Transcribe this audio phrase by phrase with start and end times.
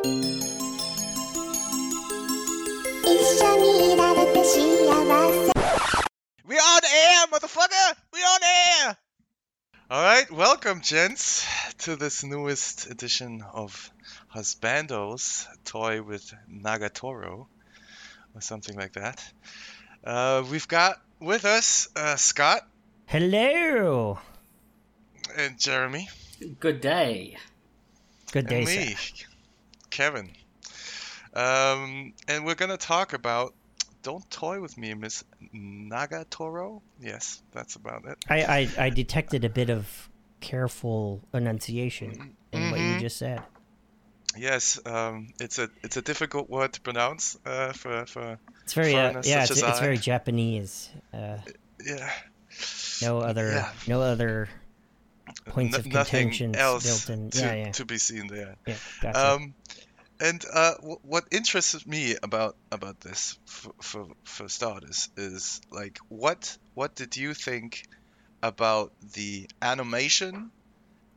[0.04, 0.08] We
[6.56, 7.96] are on air, motherfucker!
[8.10, 8.96] We on air!
[9.90, 11.46] Alright, welcome, gents,
[11.80, 13.90] to this newest edition of
[14.34, 17.48] Husbandos, toy with Nagatoro,
[18.34, 19.22] or something like that.
[20.02, 22.66] Uh, we've got with us uh, Scott
[23.04, 24.18] Hello.
[25.36, 26.08] and Jeremy
[26.58, 27.36] Good day.
[28.32, 29.26] Good day, and me, sir.
[29.90, 30.30] Kevin.
[31.34, 33.54] Um, and we're gonna talk about
[34.02, 35.24] Don't Toy with Me, Miss
[35.54, 36.80] Nagatoro.
[37.00, 38.18] Yes, that's about it.
[38.28, 40.08] I, I, I detected a bit of
[40.40, 43.00] careful enunciation in what you Mhm.
[43.00, 43.42] just said.
[44.36, 48.94] Yes, um, it's a it's a difficult word to pronounce uh, for for It's very
[48.94, 50.88] uh, yeah, it's, it's very Japanese.
[51.12, 51.38] Uh,
[51.84, 52.10] yeah.
[53.02, 53.72] no other Yeah.
[53.88, 54.48] no other
[55.46, 57.30] points N- of contention else built in.
[57.30, 58.56] to, yeah, yeah, to be seen there.
[58.66, 58.74] yeah.
[59.00, 59.32] Gotcha.
[59.34, 59.54] Um,
[60.20, 65.98] and uh, w- what interested me about about this for, for for starters is like
[66.08, 67.84] what what did you think
[68.42, 70.50] about the animation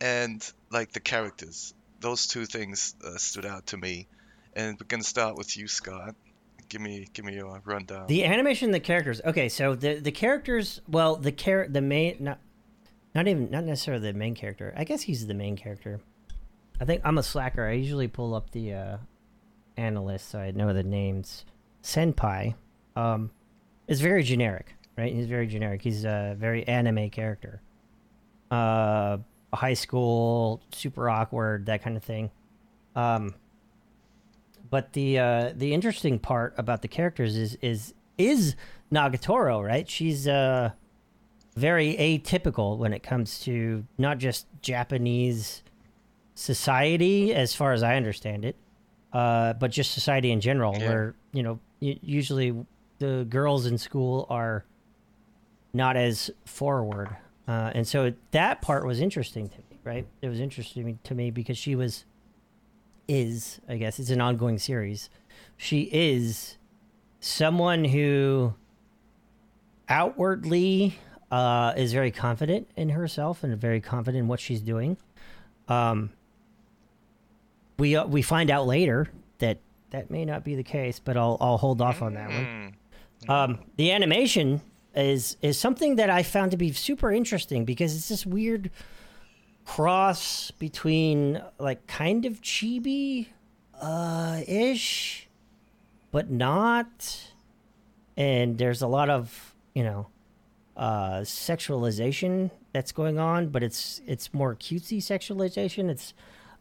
[0.01, 1.73] and like the characters?
[1.99, 4.07] Those two things uh, stood out to me.
[4.55, 6.15] And we're gonna start with you, Scott.
[6.69, 8.07] Give me give me your rundown.
[8.07, 9.19] the animation, the characters.
[9.25, 10.81] Okay, so the the characters.
[10.87, 12.39] Well, the char- the main not
[13.15, 14.73] not even not necessarily the main character.
[14.75, 15.99] I guess he's the main character.
[16.81, 17.67] I think I'm a slacker.
[17.67, 18.97] I usually pull up the uh,
[19.77, 21.45] AniList so I know the names.
[21.83, 22.55] Senpai,
[22.95, 23.29] um,
[23.87, 25.13] is very generic, right?
[25.13, 25.81] He's very generic.
[25.81, 27.61] He's a very anime character.
[28.49, 29.17] Uh,
[29.53, 32.31] high school, super awkward, that kind of thing.
[32.95, 33.35] Um,
[34.69, 38.55] but the uh, the interesting part about the characters is is is
[38.91, 39.89] Nagatoro, right?
[39.89, 40.71] She's uh
[41.55, 45.61] very atypical when it comes to not just Japanese
[46.35, 48.55] society, as far as I understand it,
[49.11, 50.87] uh, but just society in general, Yeah.
[50.89, 52.55] where you know usually
[52.99, 54.65] the girls in school are
[55.73, 57.09] not as forward,
[57.47, 59.63] uh, and so that part was interesting to me.
[59.83, 62.05] Right, it was interesting to me because she was
[63.07, 65.09] is I guess it's an ongoing series.
[65.57, 66.57] She is
[67.19, 68.53] someone who
[69.89, 70.97] outwardly
[71.33, 74.97] uh, is very confident in herself and very confident in what she's doing.
[75.67, 76.11] Um,
[77.79, 79.57] we uh, we find out later that
[79.89, 82.73] that may not be the case, but I'll I'll hold off on that one.
[83.25, 84.61] Mm, Um, the animation
[84.95, 88.69] is is something that I found to be super interesting because it's this weird
[89.65, 93.27] cross between like kind of chibi
[93.81, 95.27] uh ish
[96.11, 97.31] but not
[98.17, 100.07] and there's a lot of you know
[100.75, 106.13] uh sexualization that's going on but it's it's more cutesy sexualization it's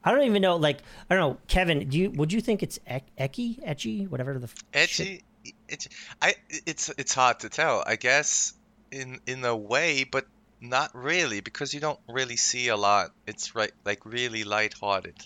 [0.05, 0.79] i don't even know like
[1.09, 4.45] i don't know kevin do you would you think it's ek- ecky etchy whatever the
[4.47, 5.23] f- edgy,
[5.71, 5.89] edgy.
[6.21, 6.35] I
[6.67, 7.83] it's it's hard to tell.
[7.87, 8.53] I guess
[8.91, 10.27] in in a way, but
[10.61, 13.11] not really because you don't really see a lot.
[13.27, 15.17] It's right like really lighthearted,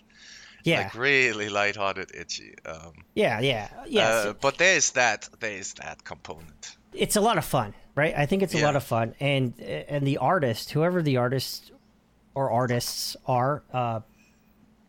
[0.65, 2.55] yeah like really lighthearted, itchy.
[2.65, 6.77] Um, yeah yeah yeah uh, so- but there is that there is that component.
[6.95, 8.15] it's a lot of fun, right?
[8.17, 8.67] I think it's a Yeah.
[8.67, 11.73] lot of fun, and and the artist, whoever the artist
[12.35, 14.01] or artists are, uh,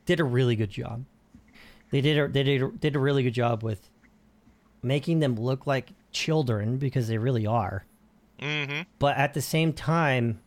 [0.05, 1.05] did a really good job.
[1.89, 3.89] They did a, they did a, did a really good job with
[4.83, 7.85] making them look like children because they really are,
[8.39, 8.81] Mm-hmm.
[8.99, 10.41] but at the same time,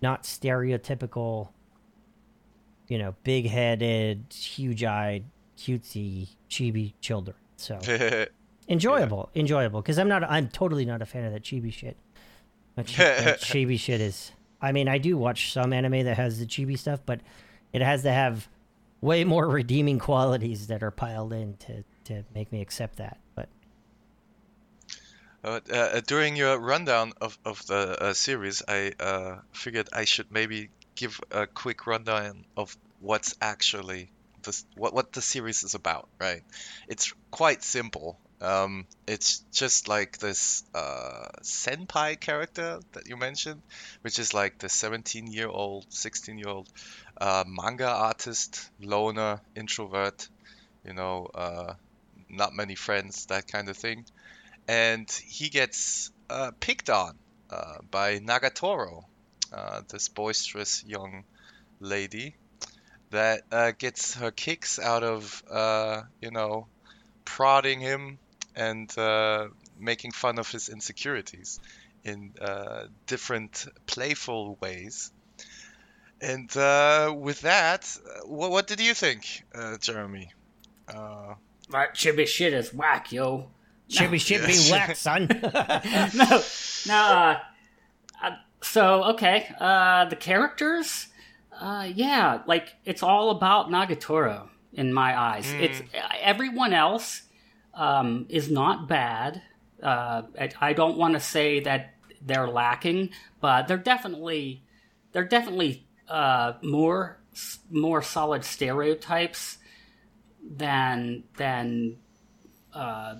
[0.00, 1.48] not stereotypical.
[2.86, 5.24] You know, big-headed, huge-eyed,
[5.58, 7.36] cutesy, chibi children.
[7.58, 7.78] So
[8.68, 9.80] enjoyable, enjoyable.
[9.80, 11.96] Because I'm not, I'm totally not a fan of that chibi shit.
[12.76, 14.32] That, that chibi shit is.
[14.60, 17.20] I mean, I do watch some anime that has the chibi stuff, but
[17.72, 18.48] it has to have
[19.00, 23.18] way more redeeming qualities that are piled in to to make me accept that.
[23.34, 23.48] But
[25.44, 30.32] Uh, uh, during your rundown of, of the uh, series, I uh, figured I should
[30.32, 34.10] maybe give a quick rundown of what's actually
[34.42, 36.08] this, what what the series is about.
[36.18, 36.42] Right?
[36.88, 38.18] It's quite simple.
[38.40, 43.62] Um, it's just like this uh, senpai character that you mentioned,
[44.02, 46.68] which is like the 17-year-old, 16-year-old
[47.20, 50.28] uh, manga artist, loner, introvert.
[50.84, 51.74] You know, uh,
[52.28, 54.04] not many friends, that kind of thing
[54.68, 57.16] and he gets uh, picked on
[57.50, 59.04] uh, by Nagatoro,
[59.52, 61.24] uh, this boisterous young
[61.80, 62.36] lady
[63.10, 65.42] that gets her kicks out of,
[66.20, 66.66] you know,
[67.24, 68.18] prodding him
[68.58, 69.46] and uh,
[69.78, 71.60] making fun of his insecurities
[72.04, 75.12] in uh, different playful ways.
[76.20, 77.88] And uh, with that,
[78.26, 80.32] what, what did you think, uh, Jeremy?
[80.92, 81.34] Uh,
[81.70, 83.50] That chibi shit is whack, yo.
[83.88, 85.28] Chibi shit be whack, son.
[86.14, 86.42] no,
[86.86, 86.94] no.
[86.94, 87.38] Uh,
[88.22, 91.06] uh, so okay, uh, the characters,
[91.58, 95.50] uh, yeah, like it's all about Nagatoro in my eyes.
[95.52, 95.80] It's
[96.20, 97.22] everyone else
[97.78, 99.40] um, is not bad.
[99.80, 100.22] Uh,
[100.60, 103.10] I, don't want to say that they're lacking,
[103.40, 104.64] but they're definitely
[105.12, 107.20] they're definitely uh, more
[107.70, 109.58] more solid stereotypes
[110.42, 111.98] than than
[112.74, 113.14] uh,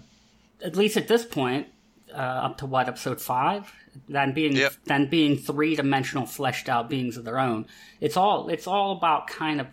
[0.65, 1.69] at least at this point,
[2.13, 3.73] uh, up to what episode five,
[4.09, 4.73] than being Yep.
[4.87, 7.67] than being three dimensional fleshed out beings of their own.
[8.01, 9.69] It's all it's all about kind of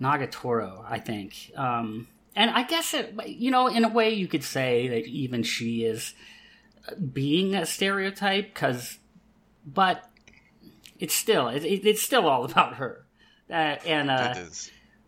[0.00, 1.52] Nagatoro, I think.
[1.54, 5.42] Um, and I guess it, you know, in a way, you could say that even
[5.42, 6.14] she is
[7.12, 8.98] being a stereotype, because,
[9.66, 10.04] but
[10.98, 13.06] it's still it, it- it's still all about her.
[13.50, 14.34] Uh, and uh,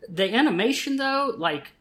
[0.09, 1.71] the animation though like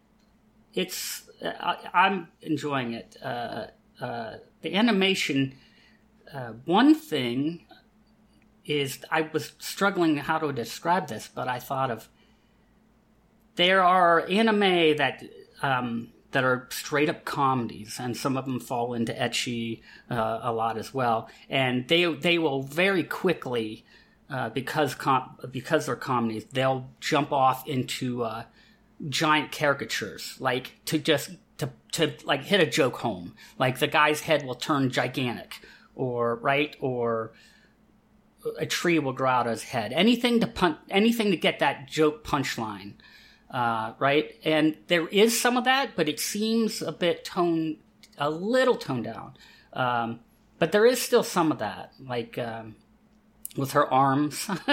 [0.75, 3.67] it's I, i'm enjoying it uh,
[4.01, 5.55] uh, the animation
[6.33, 7.67] uh, one thing
[8.65, 12.09] is i was struggling how to describe this but i thought of
[13.57, 15.23] there are anime that
[15.63, 20.53] um, that are straight up comedies, and some of them fall into ecchi uh, a
[20.53, 21.29] lot as well.
[21.49, 23.85] And they they will very quickly
[24.31, 28.45] uh, because com- because they're comedies, they'll jump off into uh,
[29.09, 33.35] giant caricatures, like to just to to like hit a joke home.
[33.59, 35.57] Like the guy's head will turn gigantic,
[35.95, 37.33] or right, or
[38.59, 39.93] a tree will grow out of his head.
[39.93, 42.95] Anything to pun- anything to get that joke punchline,
[43.53, 44.35] uh, right?
[44.45, 47.77] And there is some of that, but it seems a bit toned,
[48.19, 49.35] a little toned down.
[49.75, 50.21] Um,
[50.59, 52.77] but there is still some of that, like um,
[53.57, 54.47] with her arms.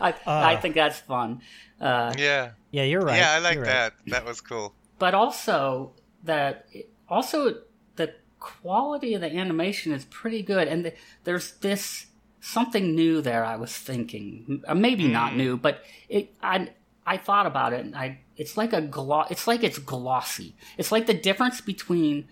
[0.00, 1.40] I I think that's fun.
[1.80, 2.52] Uh, Yeah.
[2.70, 3.16] yeah, you're right.
[3.18, 3.92] Yeah, I like You're right.
[3.92, 3.94] that.
[4.06, 4.74] That was cool.
[4.98, 5.92] but also
[6.24, 6.66] that
[7.08, 7.56] also
[7.96, 10.92] the quality of the animation is pretty good and the,
[11.24, 12.06] there's this
[12.40, 16.68] something new there i was thinking Uh, maybe not new but it i
[17.06, 20.92] i thought about it and i it's like a gloss it's like it's glossy it's
[20.92, 22.26] like the difference between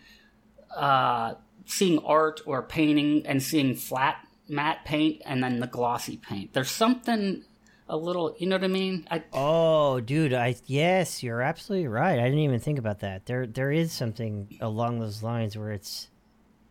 [0.76, 1.34] uh
[1.66, 4.16] seeing art or painting and seeing flat
[4.48, 7.44] matte paint and then the glossy paint there's something
[7.88, 12.20] a little you know what i mean I, Oh, dude, I yes, you're absolutely right.
[12.20, 13.26] I didn't even think about that.
[13.26, 16.08] There there is something along those lines where it's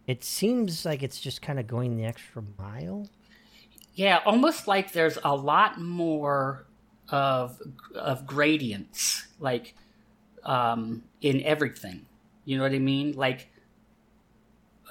[0.08, 3.10] it seems like it's just kind of going the extra mile.
[3.94, 6.66] Yeah, almost like there's a lot more
[7.12, 7.60] of
[7.96, 9.76] of gradients, like
[10.44, 12.06] um, in everything.
[12.46, 13.14] You know what I mean?
[13.14, 13.50] Like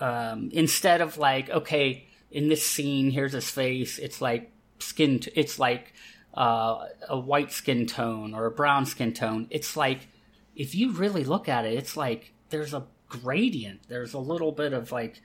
[0.01, 3.99] um, instead of like, okay, in this scene, here's his face.
[3.99, 5.21] It's like skin.
[5.21, 5.93] T- it's like
[6.35, 9.47] uh, a white skin tone or a brown skin tone.
[9.51, 10.09] It's like
[10.55, 13.81] if you really look at it, it's like there's a gradient.
[13.89, 15.21] There's a little bit of like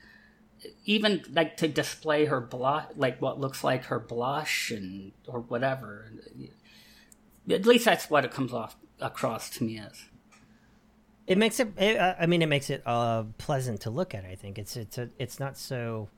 [0.86, 6.12] even like to display her blush, like what looks like her blush and or whatever.
[7.50, 10.06] At least that's what it comes off across to me as.
[11.28, 11.70] It makes it.
[11.78, 14.26] it uh, I mean, it makes it uh, pleasant to look at.
[14.26, 16.10] I think it's it's a, it's not so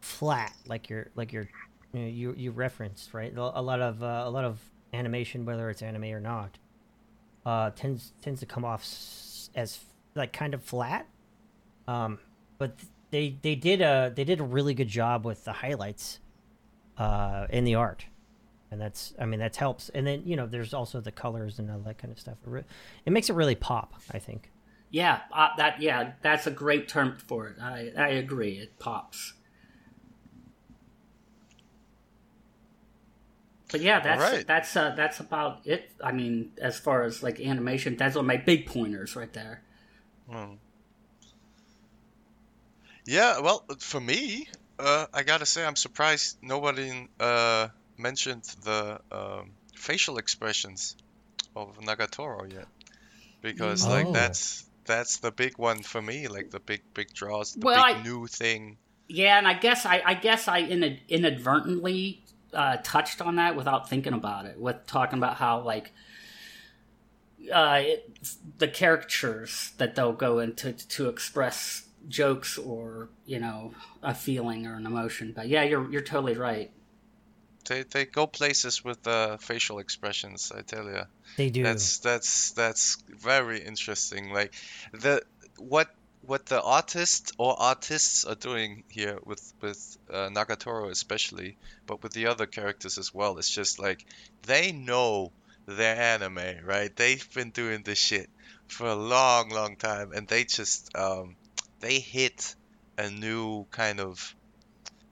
[0.00, 1.48] flat like you're like you're
[1.92, 3.36] you know, you, you referenced right.
[3.36, 4.60] A lot of uh, a lot of
[4.92, 6.58] animation, whether it's anime or not,
[7.44, 8.82] uh, tends tends to come off
[9.54, 9.80] as
[10.14, 11.06] like kind of flat.
[11.88, 12.18] Um,
[12.58, 12.72] but
[13.10, 16.20] they they did a they did a really good job with the highlights,
[16.96, 18.06] uh, in the art,
[18.70, 19.88] and that's I mean that helps.
[19.90, 22.36] And then you know there's also the colors and all that kind of stuff.
[22.46, 22.64] It, re-
[23.04, 23.94] it makes it really pop.
[24.10, 24.50] I think.
[24.90, 27.56] Yeah, uh, that yeah, that's a great term for it.
[27.60, 28.52] I I agree.
[28.58, 29.34] It pops.
[33.70, 34.46] But yeah, that's Alright.
[34.46, 35.90] that's uh, that's about it.
[36.02, 39.62] I mean, as far as like animation, that's one of my big pointers right there.
[40.28, 40.54] Hmm.
[43.06, 44.48] Yeah, well, for me,
[44.78, 47.68] uh, I gotta say, I'm surprised nobody uh,
[48.00, 50.96] mentioned the um, facial expressions
[51.54, 52.66] of Nagatoro yet,
[53.42, 53.90] because Oh.
[53.90, 57.84] like that's that's the big one for me, like the big big draws, the Well,
[57.86, 58.78] big I- new thing.
[59.12, 62.22] Yeah, and I guess I, I guess I in, inadvertently
[62.54, 65.92] uh, touched on that without thinking about it, with talking about how like
[67.52, 68.18] uh, it,
[68.58, 74.74] the caricatures that they'll go into to express jokes or you know a feeling or
[74.74, 75.32] an emotion.
[75.34, 76.70] But yeah, you're you're totally right.
[77.68, 80.52] They they go places with the facial expressions.
[80.54, 81.02] I tell you.
[81.36, 81.62] They do.
[81.62, 84.32] That's that's that's very interesting.
[84.32, 84.54] Like
[84.92, 85.22] the
[85.58, 85.88] what
[86.22, 92.12] what the artist or artists are doing here with with uh, Nagatoro especially, but with
[92.12, 93.38] the other characters as well.
[93.38, 94.04] It's just like
[94.42, 95.32] they know
[95.66, 96.94] their anime, right?
[96.94, 98.28] They've been doing this shit
[98.68, 101.36] for a long, long time, and they just um,
[101.80, 102.54] they hit
[102.98, 104.34] a new kind of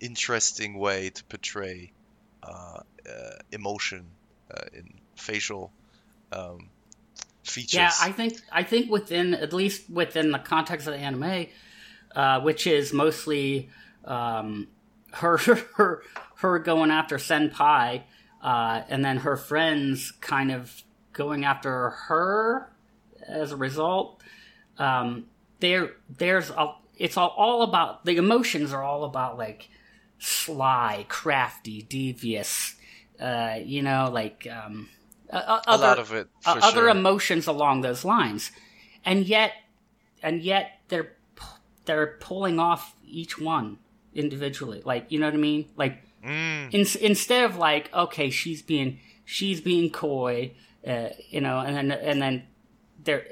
[0.00, 1.92] interesting way to portray
[2.48, 3.12] uh, uh,
[3.52, 4.06] emotion
[4.50, 5.72] uh, in facial
[6.32, 6.68] um,
[7.42, 7.74] features.
[7.74, 11.46] Yeah, I think I think within at least within the context of the anime,
[12.14, 13.70] uh, which is mostly
[14.04, 14.68] um,
[15.12, 15.36] her
[15.76, 16.02] her
[16.36, 18.02] her going after senpai,
[18.42, 22.70] and then her friends kind of going after her
[23.26, 24.22] as a result.
[24.78, 25.26] Um,
[25.60, 29.68] there there's a it's all, all about the emotions are all about like
[30.18, 32.74] sly, crafty, devious.
[33.20, 34.88] Uh, you know, like um,
[35.30, 36.88] uh, a other, lot of it, for uh, other sure.
[36.88, 38.52] emotions along those lines,
[39.04, 39.52] and yet,
[40.22, 41.16] and yet they're
[41.84, 43.78] they're pulling off each one
[44.14, 44.82] individually.
[44.84, 45.68] Like you know what I mean?
[45.76, 50.52] Like Mm, in, instead of like okay, she's being she's being coy,
[50.86, 52.42] uh, you know, and then and then
[53.04, 53.26] there,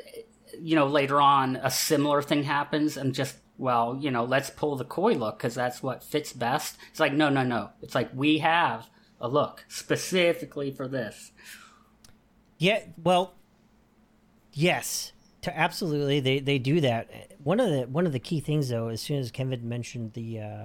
[0.61, 4.77] you know, later on a similar thing happens, and just well, you know, let's pull
[4.77, 6.77] the coy look because that's what fits best.
[6.91, 7.71] It's like no, no, no.
[7.83, 8.89] It's like we have
[9.21, 11.33] a look specifically for this.
[12.59, 13.35] Yeah, well,
[14.53, 17.37] yes, to absolutely they they do that.
[17.43, 20.41] One of the one of the key things though, as soon as Kevin mentioned the
[20.41, 20.65] uh,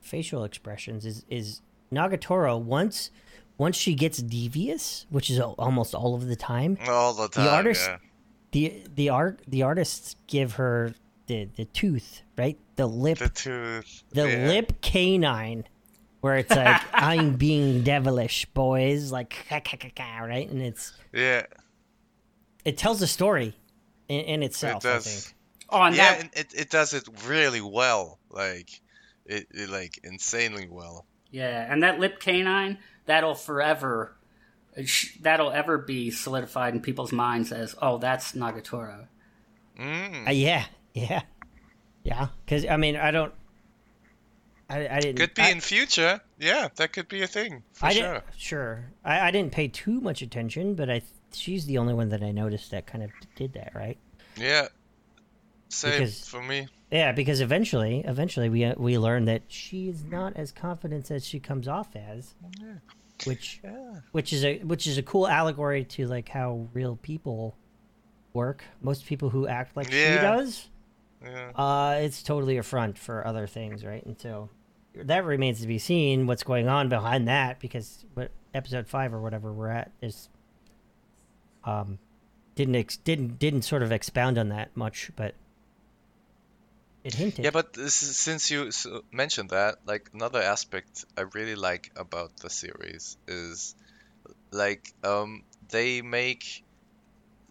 [0.00, 1.62] facial expressions, is is
[1.92, 3.10] Nagatoro once
[3.56, 6.78] once she gets devious, which is almost all of the time.
[6.88, 7.44] all the time.
[7.44, 7.98] The artist- yeah.
[8.50, 10.94] The the art the artists give her
[11.28, 14.02] the the tooth right, the lip The tooth.
[14.10, 14.46] the yeah.
[14.48, 15.64] lip canine
[16.20, 21.46] where it's like i'm being devilish boys like right and it's Yeah,
[22.64, 23.54] it tells a story
[24.08, 25.06] in, in itself it i does.
[25.24, 25.34] think
[25.70, 28.18] Oh, and yeah, that and it, it does it really well.
[28.30, 28.80] Like
[29.26, 31.04] it, it like insanely well.
[31.30, 34.16] yeah, and that lip canine that'll forever
[35.20, 39.08] that'll ever be solidified in people's minds as oh that's Nagatoro.
[39.78, 40.26] Mm.
[40.28, 40.64] Uh, yeah
[40.98, 41.22] yeah
[42.04, 43.32] yeah because i mean i don't
[44.70, 46.20] i, I didn't Could be I, in future.
[46.38, 48.12] Yeah, that could be a thing for I sure.
[48.14, 51.02] didn't, sure I, I didn't pay too much attention but i
[51.32, 53.98] she's the only one that i noticed that kind of did that right
[54.36, 54.68] Yeah,
[55.68, 56.68] same Because- for me.
[56.90, 61.38] Yeah, because eventually, eventually we we learn that she is not as confident as she
[61.38, 62.76] comes off as, Yeah.
[63.26, 63.96] which Yeah.
[64.12, 67.54] which is a which is a cool allegory to like how real people
[68.32, 68.64] work.
[68.80, 70.22] Most people who act like she Yeah.
[70.22, 70.68] does,
[71.24, 71.50] Yeah.
[71.54, 74.04] uh, it's totally a front for other things, right?
[74.04, 74.50] And so
[74.94, 79.20] that remains to be seen what's going on behind that because what episode five or
[79.20, 80.28] whatever we're at is
[81.64, 81.98] um
[82.54, 85.34] didn't ex- didn't didn't sort of expound on that much, but
[87.04, 87.44] it hinted.
[87.44, 88.70] Yeah, but this is, since you
[89.12, 93.74] mentioned that, like another aspect I really like about the series is
[94.50, 96.64] like um they make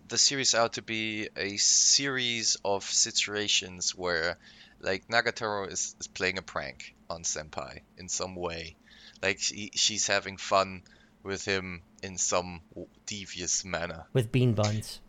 [0.07, 4.37] the series out to be a series of situations where
[4.79, 8.75] like Nagatoro is, is playing a prank on Senpai in some way.
[9.21, 10.83] Like she, she's having fun
[11.23, 12.61] with him in some
[13.05, 14.05] devious manner.
[14.13, 14.99] with bean buns.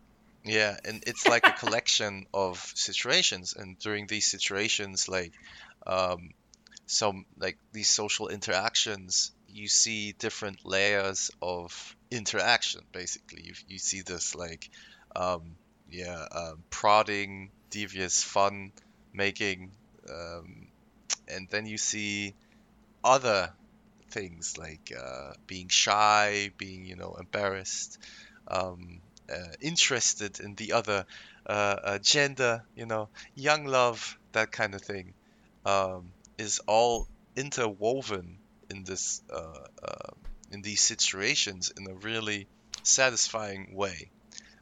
[0.43, 5.33] Yeah, and it's like a collection of situations, and during these situations, like
[5.85, 6.31] um,
[6.87, 12.81] some like these social interactions, you see different layers of interaction.
[12.91, 14.69] Basically, you you see this like,
[15.15, 15.55] um,
[15.89, 18.71] yeah, um, prodding, devious fun
[19.13, 19.71] making,
[20.09, 20.67] um,
[21.27, 22.35] and then you see
[23.03, 23.51] other
[24.11, 27.97] things like uh, being shy, being you know embarrassed.
[28.47, 29.01] Um,
[29.31, 31.05] uh, interested in the other
[31.45, 35.13] uh, uh, gender, you know, young love, that kind of thing,
[35.65, 38.39] um, is all interwoven
[38.69, 40.11] in this uh, uh,
[40.51, 42.47] in these situations in a really
[42.83, 44.09] satisfying way.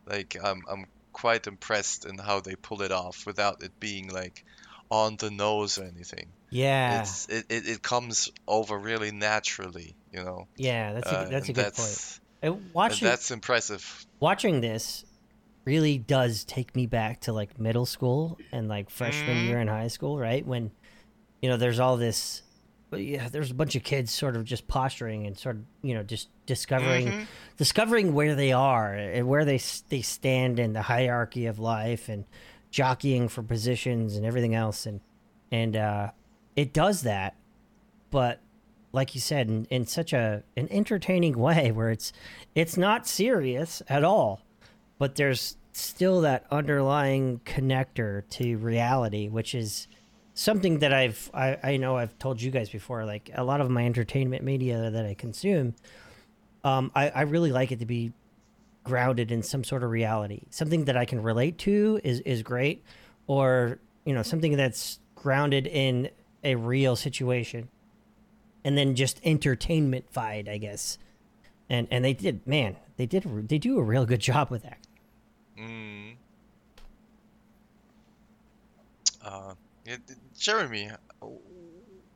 [0.08, 4.44] Like I'm I'm quite impressed in how they pull it off without it being like
[4.90, 6.34] on the nose or anything.
[6.52, 10.46] Yeah, It's it, it, it comes over really naturally, you know.
[10.58, 11.92] yeah, that's a, Uh, that's a good point.
[11.92, 14.06] that's, And and watching that's impressive.
[14.20, 15.06] watching this
[15.66, 19.48] really does take me back to like middle school and like freshman Mhm.
[19.48, 20.46] year in high school, right?
[20.46, 20.72] When
[21.42, 22.42] you know there's all this,
[22.92, 25.94] well, yeah, there's a bunch of kids sort of just posturing and sort of you
[25.94, 27.26] know just discovering Mhm.
[27.58, 32.26] discovering where they are and where they they stand in the hierarchy of life and
[32.72, 35.02] jockeying for positions and everything else and
[35.52, 36.12] and uh
[36.56, 37.36] it does that
[38.12, 38.42] but
[38.94, 42.12] like you said in, in such a an entertaining way where it's
[42.56, 44.42] it's not serious at all
[44.98, 49.88] but there's still that underlying connector to reality which is
[50.38, 53.70] something that i've i, I know i've told you guys before like a lot of
[53.70, 55.74] my entertainment media that i consume
[56.64, 58.14] um, I, I really like it to be
[58.84, 60.42] grounded in some sort of reality.
[60.50, 62.84] Something that I can relate to is is great,
[63.26, 66.10] or you know something that's grounded in
[66.44, 67.70] a real situation,
[68.64, 70.98] and then just entertainment fied, I guess.
[71.70, 74.80] And and they did, man, they did they do a real good job with that.
[75.60, 76.16] Mm.
[79.24, 79.54] Uh,
[79.86, 79.98] yeah,
[80.38, 80.92] Jeremy,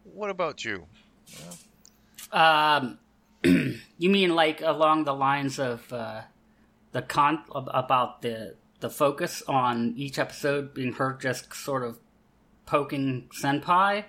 [0.03, 0.85] what about you?
[2.31, 2.99] Um,
[3.43, 6.21] you mean like along the lines of uh,
[6.91, 11.99] the con about the the focus on each episode being her just sort of
[12.65, 14.05] poking senpai?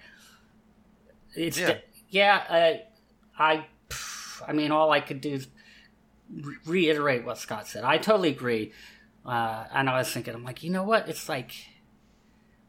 [1.35, 1.66] It's Yeah.
[1.66, 2.37] the- yeah.
[2.49, 3.66] Uh, I
[4.47, 5.49] I mean, all I could do is
[6.31, 7.85] re- reiterate what Scott said.
[7.85, 8.73] I totally agree.
[9.25, 11.09] Uh, and I was thinking, I'm like, you know what?
[11.09, 11.52] It's like,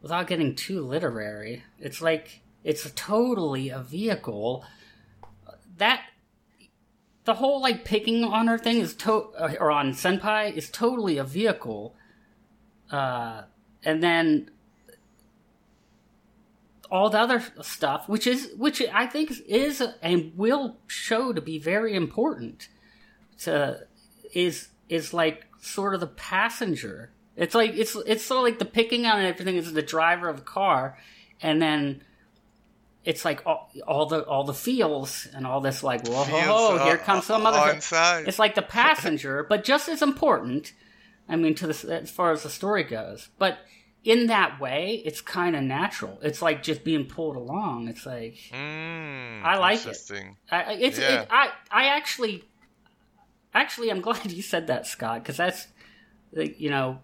[0.03, 4.63] without getting too literary, it's like it's totally a vehicle.
[5.77, 6.01] That
[7.25, 9.11] the whole like picking on her thing is to
[9.59, 11.95] or on senpai is totally a vehicle.
[12.91, 13.43] Uh
[13.83, 14.51] and then
[16.91, 21.57] all the other stuff which is which i think is and will show to be
[21.57, 22.67] very important
[23.39, 23.79] to
[24.31, 28.65] is is like sort of the passenger it's like it's it's sort of like the
[28.65, 30.97] picking on everything is the driver of the car
[31.41, 32.03] and then
[33.03, 36.41] it's like all, all the all the feels and all this like whoa ho,
[36.77, 37.57] ho, here comes some other
[38.27, 40.73] it's like the passenger but just as important
[41.27, 43.57] i mean to the as far as the story goes but
[44.03, 48.35] in that way it's kind of natural it's like just being pulled along it's like
[48.51, 49.87] Mm, I like it.
[49.87, 50.37] interesting.
[50.51, 51.21] I, it's Yeah.
[51.21, 52.43] it, I I actually
[53.53, 55.67] actually I'm glad you said that Scott because that's
[56.31, 56.99] like, you know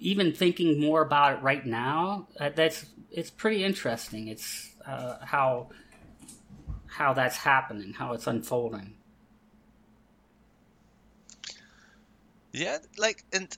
[0.00, 5.68] even thinking more about it right now uh, that's it's pretty interesting it's uh, how
[6.86, 8.94] how that's happening how it's unfolding
[12.52, 13.48] Yeah, like, and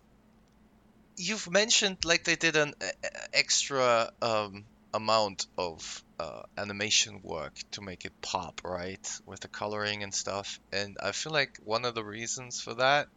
[1.16, 7.80] you've mentioned like they did an uh, extra um, amount of uh, animation work to
[7.80, 9.06] make it pop, right?
[9.26, 10.58] With the coloring and stuff.
[10.72, 13.08] And I feel like one of the reasons for that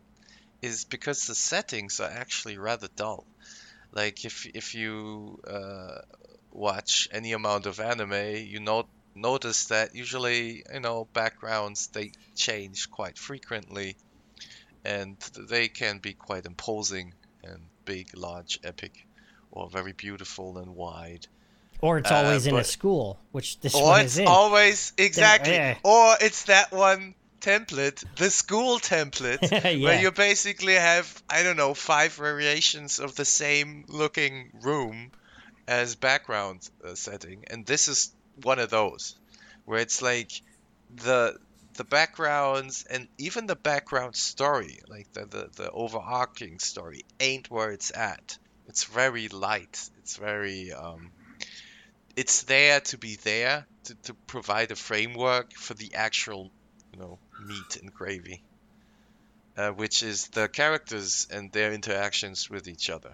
[0.62, 3.26] is because the settings are actually rather dull.
[3.92, 6.00] Like if if you uh,
[6.52, 12.92] watch any amount of anime, you know notice that usually, you know, backgrounds they change
[12.92, 13.96] quite frequently
[14.84, 15.18] and
[15.50, 17.14] they can be quite imposing
[17.44, 19.06] and big, large, epic,
[19.52, 21.26] or very beautiful and wide.
[21.82, 24.28] Or it's Uh, always in a school, which this Or one it's is in.
[24.28, 25.78] always exactly, yeah.
[25.84, 27.16] or it's that one
[27.46, 33.26] template, the school template, where you basically have I don't know five variations of the
[33.26, 35.12] same looking room
[35.68, 39.16] as background uh, setting, and this is one of those
[39.66, 40.32] where it's like
[40.96, 41.38] the
[41.76, 47.72] the backgrounds and even the background story, like the, the, the overarching story, ain't where
[47.72, 48.38] it's at.
[48.68, 49.90] It's very light.
[50.00, 51.12] It's very um,
[52.16, 56.50] it's there to be there to, to provide a framework for the actual,
[56.94, 58.42] you know, meat and gravy,
[59.58, 63.14] uh, which is the characters and their interactions with each other.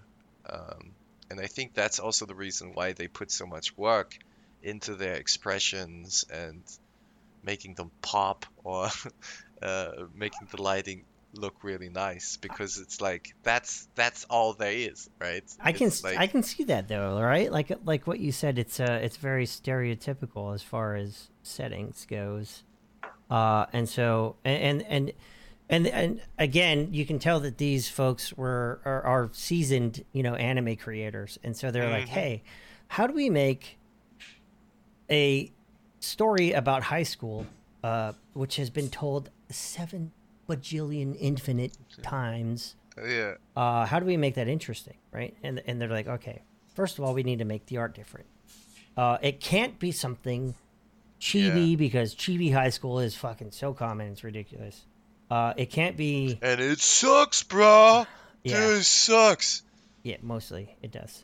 [0.50, 0.92] Um,
[1.30, 4.18] and I think that's also the reason why they put so much work
[4.64, 6.62] into their expressions and
[7.44, 8.90] making them pop or
[9.62, 15.10] uh, making the lighting look really nice because it's like that's that's all there is,
[15.20, 15.44] right?
[15.62, 17.52] I can like, I can see that though, right?
[17.52, 22.64] Like like what you said, it's uh it's very stereotypical as far as settings goes,
[23.32, 25.14] uh, and so and and
[25.70, 30.36] and and again, you can tell that these folks were are, are seasoned, you know,
[30.36, 32.10] anime creators, and so they're like, Mhm.
[32.10, 32.44] hey,
[32.90, 33.80] how do we make
[35.10, 35.52] a
[36.00, 37.46] story about high school,
[37.84, 40.12] uh, which has been told seven
[40.48, 42.76] bajillion infinite times?
[43.02, 43.36] yeah.
[43.56, 45.36] uh, how do we make that interesting, right?
[45.44, 46.42] And and they're like, okay,
[46.76, 48.28] first of all, we need to make the art different.
[48.98, 50.54] Uh, it can't be something
[51.22, 51.76] chibi Yeah.
[51.78, 54.82] because chibi high school is fucking so common, it's ridiculous.
[55.30, 58.06] Uh, it can't be, And it sucks, bro.
[58.44, 58.60] Yeah.
[58.60, 59.62] Dude, it sucks.
[60.02, 61.24] yeah, mostly it does.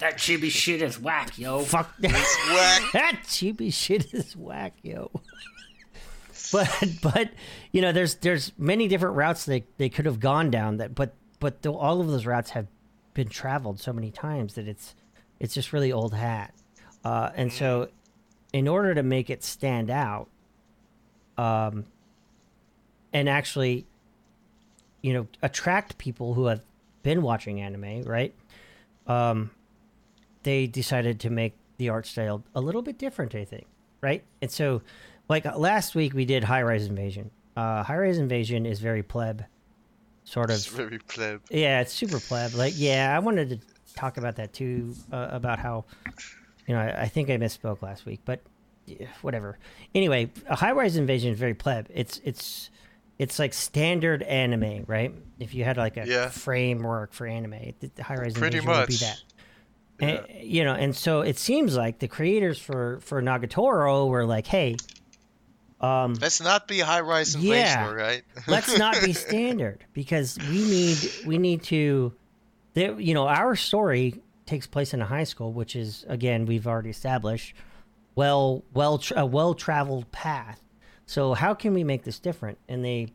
[0.00, 2.82] that chibi shit is whack yo Fuck It's whack.
[2.92, 5.10] that chibi shit is whack, yo.
[6.52, 7.30] but but
[7.72, 11.14] you know, there's there's many different routes they they could have gone down that, but
[11.40, 12.66] but the, all of those routes have
[13.14, 14.94] been traveled so many times that it's
[15.40, 16.52] it's just really old hat.
[17.04, 17.88] Uh, and so,
[18.56, 20.28] in order to make it stand out,
[21.36, 21.84] um,
[23.12, 23.84] and actually,
[25.02, 26.62] you know, attract people who have
[27.02, 28.34] been watching anime, right?
[29.06, 29.50] Um,
[30.42, 33.66] they decided to make the art style a little bit different, I think,
[34.00, 34.22] right?
[34.40, 34.80] And so,
[35.28, 37.30] like last week, we did High Rise Invasion.
[37.56, 39.44] Uh, High Rise Invasion is very pleb.
[40.24, 41.42] sort of It's very pleb.
[41.50, 42.54] yeah, it's super pleb.
[42.54, 43.58] Like, yeah, I wanted to
[43.94, 45.84] talk about that too, uh, about how,
[46.66, 48.40] you know, I, I think I misspoke last week, but
[48.86, 49.58] yeah, whatever.
[49.94, 51.88] Anyway, a high rise invasion is very pleb.
[51.92, 52.70] It's it's
[53.18, 55.14] it's like standard anime, right?
[55.38, 56.28] If you had like a Yeah.
[56.28, 59.22] framework for anime, the high rise invasion would be that.
[59.98, 60.06] Yeah.
[60.08, 64.46] And, you know, and so it seems like the creators for for Nagatoro were like,
[64.46, 64.76] hey,
[65.80, 67.90] um, Let's not be high rise invasion, Yeah.
[67.90, 68.22] right?
[68.46, 72.12] let's not be standard because we need we need to
[72.74, 76.66] there you know our story takes place in a high school which is again we've
[76.66, 77.54] already established
[78.14, 80.62] well well tra- a well traveled path
[81.06, 83.08] so how can we make this different and they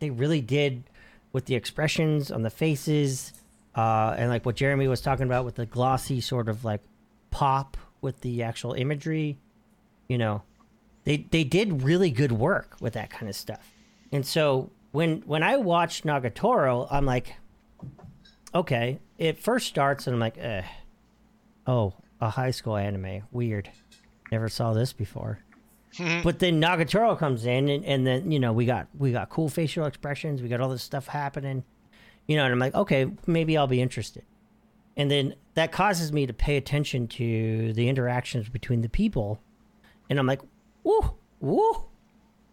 [0.00, 0.84] they really did
[1.32, 3.32] with the expressions on the faces
[3.76, 6.82] uh and like what jeremy was talking about with the glossy sort of like
[7.30, 9.38] pop with the actual imagery
[10.08, 10.42] you know
[11.04, 13.70] they they did really good work with that kind of stuff.
[14.10, 17.36] And so when when I watched Nagatoro, I'm like,
[18.54, 20.62] okay, it first starts and I'm like, eh,
[21.66, 23.70] oh, a high school anime, weird,
[24.30, 25.40] never saw this before.
[26.24, 29.48] but then Nagatoro comes in, and, and then you know we got we got cool
[29.48, 31.62] facial expressions, we got all this stuff happening,
[32.26, 34.24] you know, and I'm like, okay, maybe I'll be interested.
[34.96, 39.40] And then that causes me to pay attention to the interactions between the people,
[40.10, 40.40] and I'm like,
[40.82, 41.84] woo, woo,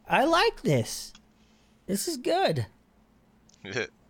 [0.08, 1.14] I like this.
[1.88, 2.68] This is good.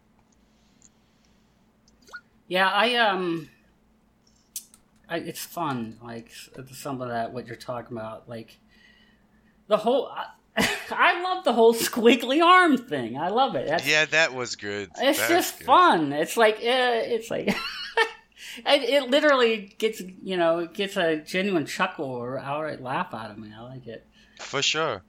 [2.52, 3.48] Yeah, I um,
[5.08, 5.98] I, it's fun.
[6.04, 6.30] Like
[6.74, 8.58] some of that, what you're talking about, like
[9.68, 10.08] the whole.
[10.10, 10.26] I,
[10.92, 13.18] I love the whole squiggly arm thing.
[13.18, 13.70] I love it.
[13.70, 14.90] That's, yeah, that was good.
[15.00, 15.66] it's That just good.
[15.66, 16.12] fun.
[16.12, 17.56] It's like uh, it's like.
[18.66, 23.32] It, it literally gets you know it gets a genuine chuckle or outright laugh out
[23.32, 23.50] of me.
[23.58, 24.06] I like it.
[24.42, 25.04] For sure.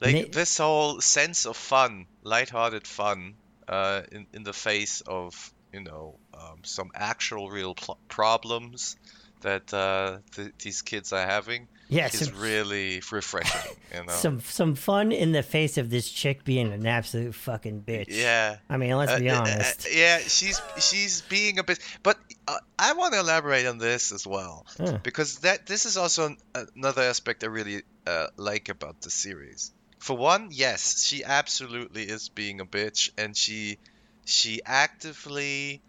[0.00, 3.34] Like Ma- this whole sense of fun, lighthearted fun,
[3.68, 8.96] uh, in in the face of you know um, some actual real pl- problems
[9.42, 13.76] that uh, th- these kids are having Yeah, is some, really refreshing.
[13.94, 14.12] You know.
[14.12, 18.06] some some fun in the face of this chick being an absolute fucking bitch.
[18.08, 18.56] yeah.
[18.68, 19.86] I mean, let's Uh, be uh, uh, honest.
[19.94, 22.18] yeah, she's she's being a bitch, but
[22.48, 24.98] uh, I want to elaborate on this as well Huh.
[25.02, 26.36] because that this is also an,
[26.74, 29.70] another aspect I really uh, like about the series.
[29.98, 33.78] For one, yes, she absolutely is being a bitch, and she
[34.24, 35.82] she actively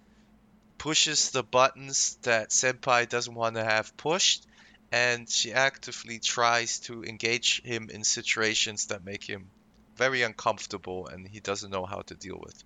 [0.78, 4.46] pushes the buttons that Senpai doesn't want to have pushed,
[4.92, 9.50] and she actively tries to engage him in situations that make him
[9.98, 12.64] very uncomfortable and he doesn't know how to deal with.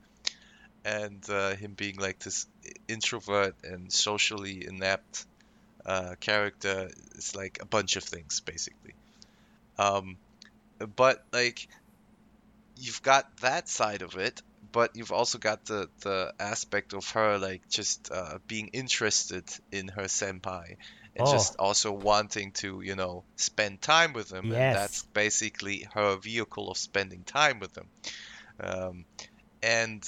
[0.84, 2.48] And uh, him being like this
[2.88, 5.26] introvert and socially inept
[5.86, 8.94] uh, character is like a bunch of things basically.
[9.78, 10.18] Um,
[10.96, 11.68] but like
[12.78, 14.42] you've got that side of it,
[14.74, 19.88] but you've also got the the aspect of her like just uh, being interested in
[19.90, 20.76] her senpai
[21.16, 21.28] and Oh.
[21.28, 24.52] just also wanting to you know spend time with him Yes.
[24.52, 27.90] and that's basically her vehicle of spending time with him
[28.64, 29.06] um,
[29.64, 30.04] and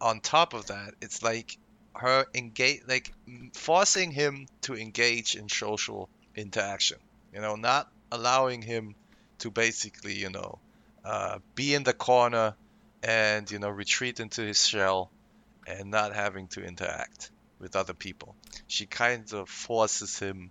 [0.00, 1.56] on top of that it's like
[1.96, 3.10] her engage like
[3.54, 6.98] forcing him to engage in social interaction
[7.32, 8.94] you know not allowing him
[9.38, 10.60] to basically you know
[11.04, 12.54] uh, be in the corner
[13.02, 15.10] and you know retreat into his shell
[15.66, 18.36] and not having to interact with other people
[18.66, 20.50] she kind of forces him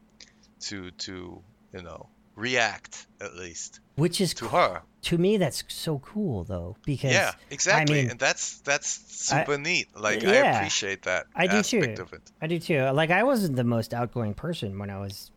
[0.59, 1.41] to to
[1.73, 6.43] you know react at least Which is to co- her to me that's so cool
[6.43, 11.03] though because yeah exactly I mean- and that's that's I- super neat like i appreciate
[11.03, 12.01] that I do aspect too.
[12.03, 12.81] of it I do too.
[12.91, 15.31] Like I wasn't the most outgoing person when I was,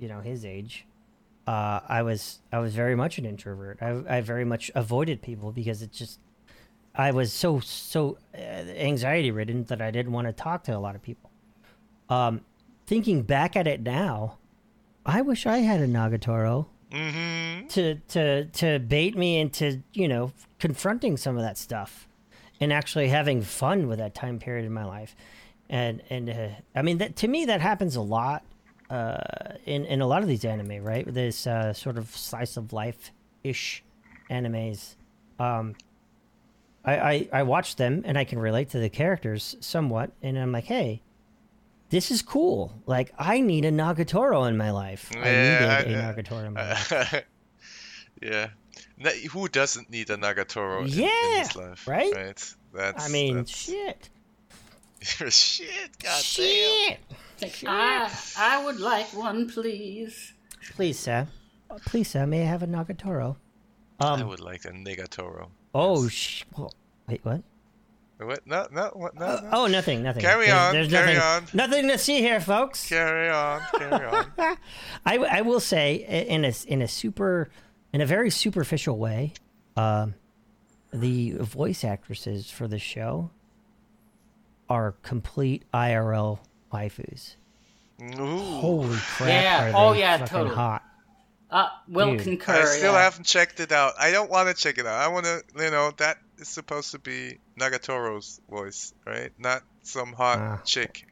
[0.00, 0.86] you know, his age.
[1.46, 3.78] Uh, I was I was very much an introvert.
[3.82, 6.20] I I very much avoided people because it just
[6.98, 10.80] I was so so uh, anxiety ridden that I didn't want to talk to a
[10.80, 11.30] lot of people.
[12.08, 12.40] Um,
[12.86, 14.38] thinking back at it now,
[15.06, 17.68] I wish I had a Nagatoro mm-hmm.
[17.68, 22.08] to to to bait me into you know confronting some of that stuff
[22.60, 25.14] and actually having fun with that time period in my life.
[25.70, 28.42] And and uh, i mean that to me that happens a lot
[28.88, 29.18] uh
[29.66, 31.04] in in a lot of these anime right?
[31.06, 33.12] With this uh sort of slice of life
[33.44, 33.84] ish
[34.30, 34.96] animes.
[35.38, 35.74] Um
[36.88, 40.52] I, I i watch them and i can relate to the characters somewhat and i'm
[40.52, 41.02] like hey
[41.90, 45.98] this is cool like i need a nagatoro in my life i Yeah, needed a
[45.98, 47.24] I- nagatoro in my life
[48.22, 48.48] yeah
[48.96, 52.14] Na- who doesn't need a nagatoro in, in his life right?
[52.14, 54.08] right that's I mean, that's- shit.
[55.32, 56.98] shit god shit.
[57.40, 60.32] It's like, I I would like one, please.
[60.74, 61.28] Please, sir.
[61.86, 63.36] Please, sir, may I have a Nagatoro?
[64.00, 64.28] damn i Um.
[64.28, 66.72] would like a nagatoro Oh, sh- well,
[67.08, 67.42] wait, what?
[68.20, 68.46] What?
[68.46, 69.14] No, no, what?
[69.14, 69.50] No, Uh, no.
[69.52, 70.22] oh, nothing, nothing.
[70.22, 71.68] Carry There's- on, There's carry nothing, on.
[71.70, 72.88] nothing to see here, folks.
[72.88, 74.26] Carry on, carry on.
[75.06, 75.94] I, I will say
[76.28, 77.48] in a in a super
[77.92, 79.34] in a very superficial way,
[79.76, 80.14] um,
[80.92, 83.30] the voice actresses for the show
[84.68, 86.40] are complete IRL
[86.72, 87.36] waifus.
[88.02, 88.36] Ooh.
[88.38, 89.28] Holy crap!
[89.28, 90.54] Yeah, Are oh, yeah, totally.
[90.56, 90.82] hot.
[91.50, 92.22] Uh, will Dude.
[92.24, 92.52] concur.
[92.52, 93.02] I still yeah.
[93.04, 93.94] haven't checked it out.
[93.98, 94.94] I don't want to check it out.
[95.00, 99.32] I want to, you know, that is supposed to be Nagatoro's voice, right?
[99.38, 100.60] Not some hot Ah.
[100.64, 101.06] chick.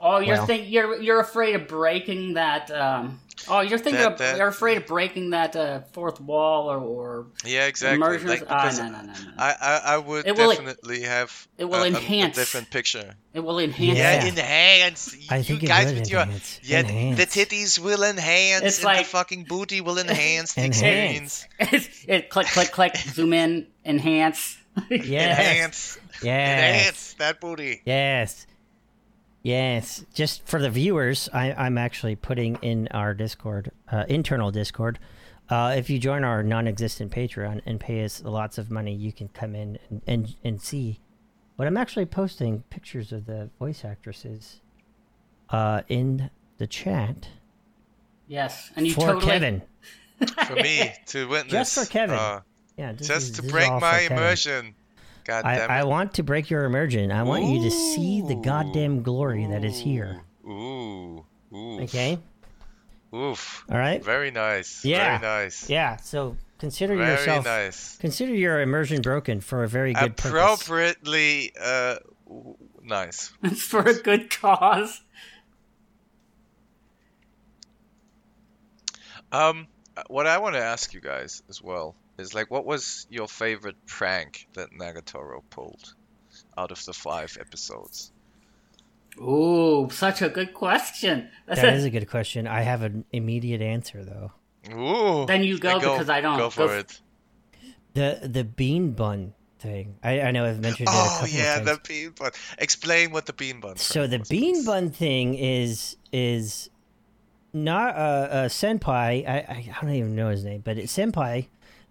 [0.00, 0.46] Oh, you're Well.
[0.46, 2.70] think you're you're afraid of breaking that.
[2.70, 6.68] Um, oh, you're thinking That- of, that- you're afraid of breaking that uh, fourth wall
[6.70, 7.96] or, or Yeah, exactly.
[7.96, 8.28] immersion.
[8.28, 9.12] Like, ah, no, no, no, no.
[9.38, 12.36] I, I, I would It will- definitely have it will a, a- enhance.
[12.36, 13.14] a different picture.
[13.32, 13.98] It will enhance.
[13.98, 14.24] Yeah.
[14.24, 14.32] it.
[14.38, 15.16] enhance.
[15.30, 16.60] I you think it guys would with your enhance.
[16.62, 17.16] yeah, Enhance.
[17.18, 21.46] the titties will enhance, It's and like- the fucking booty will enhance the Enhance.
[21.58, 22.04] experience.
[22.06, 24.58] it click click click zoom in enhance.
[24.90, 25.38] Yes.
[25.38, 26.58] Enhance, Yes.
[26.58, 27.80] enhance that booty.
[27.86, 28.46] Yes.
[29.46, 30.04] Yes.
[30.12, 34.98] Just for the viewers, I, I'm actually putting in our Discord, uh, internal Discord.
[35.48, 39.28] Uh, if you join our non-existent Patreon and pay us lots of money, you can
[39.28, 40.98] come in and, and, and see.
[41.56, 44.62] But I'm actually posting pictures of the voice actresses
[45.50, 46.28] uh, in
[46.58, 47.28] the chat
[48.26, 49.62] yes, and you for totally Kevin.
[50.44, 51.52] For me to witness.
[51.52, 52.18] Just for Kevin.
[52.18, 52.40] uh,
[52.76, 54.16] Yeah, this is- just to this break all for my Kevin.
[54.18, 54.74] immersion.
[55.26, 55.72] God I, damn it.
[55.72, 57.10] I want to break your immersion.
[57.10, 60.22] I want you to see the goddamn glory that is here.
[60.46, 61.24] Ooh.
[61.52, 61.80] Ooh.
[61.80, 62.18] Okay.
[63.12, 63.64] Oof.
[63.68, 64.02] All right.
[64.04, 64.84] Very nice.
[64.84, 65.18] Yeah.
[65.18, 65.68] Very nice.
[65.68, 65.96] Yeah.
[65.96, 67.44] So consider Very yourself.
[67.44, 67.96] nice.
[67.98, 70.30] Consider your immersion broken for a very good purpose.
[70.30, 71.96] Appropriately uh
[72.82, 73.32] nice.
[73.42, 75.02] it's for a good cause.
[79.32, 79.66] Um
[80.08, 83.76] what I want to ask you guys as well is like what was your favorite
[83.86, 85.94] prank that Nagatoro pulled
[86.58, 88.12] out of the 5 episodes?
[89.18, 91.30] Ooh, such a good question.
[91.46, 92.46] That's That a- is a good question.
[92.46, 94.32] I have an immediate answer though.
[94.74, 95.26] Ooh.
[95.26, 96.38] Then you go because I don't.
[96.38, 97.00] Go for Go f- it.
[97.94, 99.96] The the bean bun thing.
[100.02, 102.30] I, I know I've mentioned it a Oh couple yeah, of the bean bun.
[102.58, 103.76] Explain what the bean bun.
[103.76, 106.68] So the was, bean bun thing is is
[107.54, 109.26] not a, a senpai.
[109.26, 111.46] I, I don't even know his name, but it, senpai,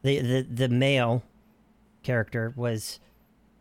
[0.06, 1.24] the, the the male
[2.04, 3.00] character was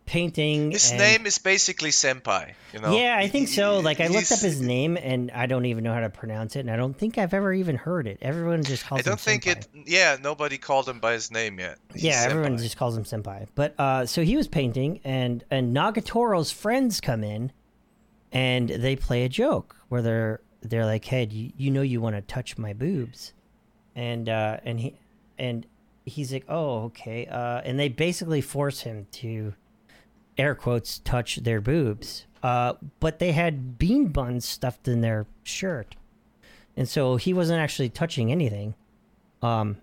[0.07, 0.71] painting.
[0.73, 2.95] His and- name is basically Senpai, you know.
[2.97, 3.79] Yeah, I think so.
[3.81, 6.61] Like I looked up his name and I don't even know how to pronounce it,
[6.61, 8.19] and I don't think I've ever even heard it.
[8.21, 9.57] Everyone just calls him I don't think senpai.
[9.57, 9.69] it.
[9.87, 11.79] Yeah, nobody called him by his name yet.
[11.93, 12.63] He's Yeah, everyone Senpai.
[12.63, 13.47] just calls him senpai.
[13.55, 17.51] But uh, so he was painting, and and Nagatoro's friends come in,
[18.33, 22.17] and they play a joke where they're they're like, "Hey, you, you know you want
[22.17, 23.33] to touch my boobs,"
[23.97, 24.95] and uh, and he
[25.39, 25.65] and
[26.05, 29.55] he's like, "Oh, okay," uh, and they basically force him to
[30.37, 32.27] air quotes touch their boobs.
[32.43, 35.97] Uh, but they had bean buns stuffed in their shirt,
[36.77, 38.75] and so he wasn't actually touching anything.
[39.43, 39.79] Um,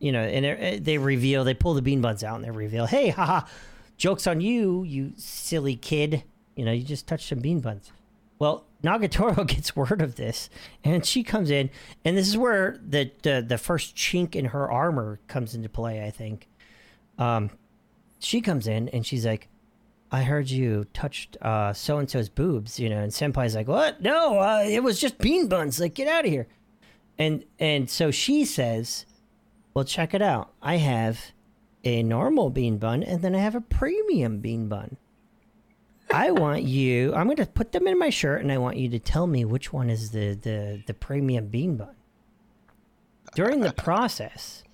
[0.00, 3.10] you know, and they reveal, they pull the bean buns out and they reveal, hey,
[3.10, 3.46] haha,
[3.96, 6.24] joke's on you, you silly kid.
[6.56, 7.92] You know, you just touched some bean buns.
[8.40, 10.50] Well, Nagatoro gets word of this,
[10.82, 11.70] and she comes in,
[12.04, 16.04] and this is where the the, the first chink in her armor comes into play.
[16.04, 16.48] I think.
[17.18, 17.50] Um,
[18.18, 19.48] she comes in and she's like,
[20.10, 24.00] "I heard you touched uh so and so's boobs," you know, and Senpai's like, "What?
[24.00, 25.78] No, uh, it was just bean buns.
[25.78, 26.48] Like, get out of here."
[27.18, 29.04] And and so she says,
[29.74, 30.52] "Well, check it out.
[30.62, 31.32] I have
[31.84, 34.96] a normal bean bun, and then I have a premium bean bun."
[36.12, 37.14] I want you.
[37.14, 39.44] I'm going to put them in my shirt, and I want you to tell me
[39.44, 41.94] which one is the the the premium bean bun.
[43.34, 44.64] During the process,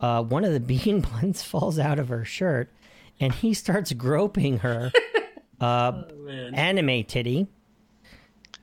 [0.00, 2.70] uh, one of the bean buns falls out of her shirt,
[3.18, 4.92] and he starts groping her
[5.60, 6.54] uh, man.
[6.54, 7.46] anime titty.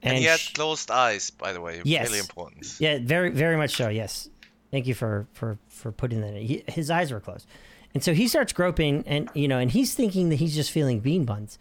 [0.01, 1.81] And, he had sh- closed eyes, by the way.
[1.83, 2.07] Yes.
[2.07, 2.73] Really important.
[2.79, 3.89] yeah, very, very much so.
[3.89, 4.29] Yes,
[4.71, 6.35] thank you for for for putting that.
[6.35, 6.45] in.
[6.45, 7.47] He, his eyes were closed,
[7.93, 10.99] and so he starts groping, and you know, and he's thinking that he's just feeling
[10.99, 11.57] bean buns.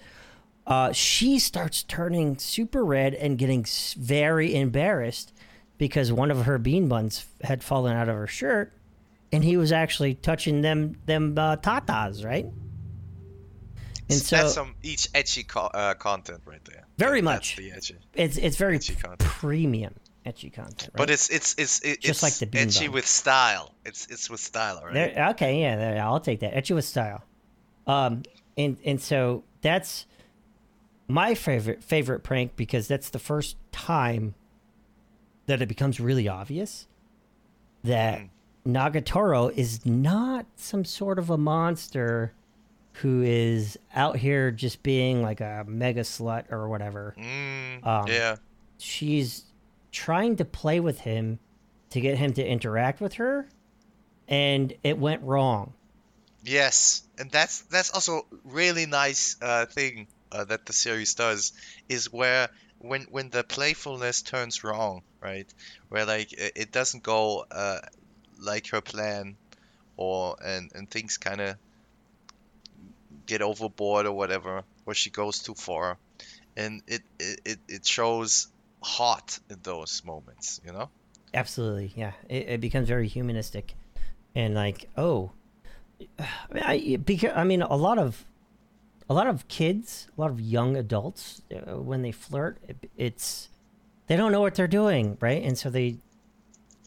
[0.68, 3.64] Uh, she starts turning super red and getting
[3.96, 5.32] very embarrassed
[5.78, 8.70] because one of her bean buns had fallen out of her shirt,
[9.32, 12.44] and he was actually touching them them uh, tatas, right?
[14.10, 16.84] And so That's some each ecchi co- uh, content right there.
[16.98, 17.56] Very much.
[17.56, 17.96] the ecchi.
[18.14, 19.18] it's it's very content.
[19.20, 19.94] premium
[20.26, 20.90] ecchi content.
[20.92, 20.96] Right?
[20.96, 22.92] But it's it's it's it, Just it's like the bean ecchi bun.
[22.92, 23.74] with style.
[23.86, 24.92] It's it's with style, right?
[24.92, 26.52] There, okay, yeah, I'll take that.
[26.54, 27.22] Ecchi with style.
[27.86, 28.22] Um,
[28.58, 30.06] and and so that's
[31.08, 34.34] my favorite favorite prank because that's the first time
[35.46, 36.86] that it becomes really obvious
[37.84, 38.28] that Mm.
[38.66, 42.34] Nagatoro is not some sort of a monster
[42.94, 47.14] who is out here just being like a mega slut or whatever.
[47.16, 48.36] Mm, Um, yeah.
[48.78, 49.44] She's
[49.92, 51.38] trying to play with him
[51.90, 53.48] to get him to interact with her,
[54.26, 55.72] and it went wrong.
[56.44, 61.52] Yes, and that's that's also really nice uh, thing uh, that the series does
[61.88, 65.52] is where when when the playfulness turns wrong, right?
[65.88, 67.80] Where like it, doesn't go uh,
[68.40, 69.36] like her plan,
[69.96, 71.56] or and and things kind of
[73.26, 75.98] get overboard or whatever, where she goes too far,
[76.56, 78.48] and it it it- shows
[78.82, 80.88] hot in those moments, you know?
[81.34, 82.12] Absolutely, yeah.
[82.28, 83.74] It, it becomes very humanistic,
[84.34, 85.32] and like, oh,
[86.52, 88.24] I, because I mean, a lot of,
[89.08, 93.48] a lot of kids, a lot of young adults, uh, when they flirt, it, it's,
[94.06, 95.42] they don't know what they're doing, right?
[95.42, 95.96] And so they,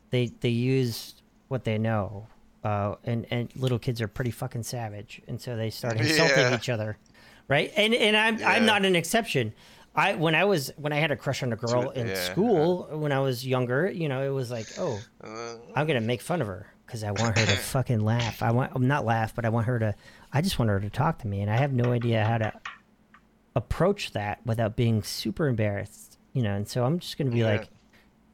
[0.09, 1.15] they they use
[1.47, 2.27] what they know,
[2.63, 6.55] uh, and and little kids are pretty fucking savage, and so they start insulting Yeah.
[6.55, 6.97] each other,
[7.47, 7.71] right?
[7.77, 8.49] And and I'm Yeah.
[8.49, 9.53] I'm not an exception.
[9.95, 12.15] I when I was when I had a crush on a girl in yeah.
[12.15, 16.21] school when I was younger, you know, it was like, oh, Uh, I'm gonna make
[16.21, 18.41] fun of her because I want her to fucking laugh.
[18.41, 19.95] I want not laugh, but I want her to.
[20.33, 22.53] I just want her to talk to me, and I have no idea how to
[23.55, 26.55] approach that without being super embarrassed, you know.
[26.55, 27.45] And so I'm just gonna be Yeah.
[27.51, 27.69] like,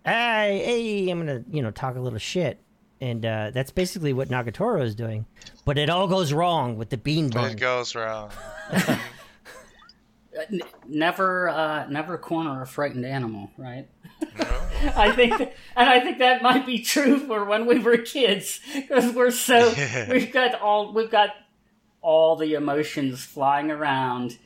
[0.05, 2.59] hey, hey, I'm gonna you know talk a little shit,
[3.01, 5.25] and uh, that's basically what Nagatoro is doing.
[5.65, 7.51] But it all goes wrong with the bean bun.
[7.51, 8.29] it goes wrong.
[10.37, 10.57] Uh,
[10.87, 13.87] never, uh, never corner a frightened animal, right?
[14.37, 14.45] No?
[14.95, 18.59] I think, that, and I think that might be true for when we were kids
[18.71, 20.11] because we're so Yeah.
[20.11, 21.31] we've got all we've got
[22.01, 24.37] all the emotions flying around.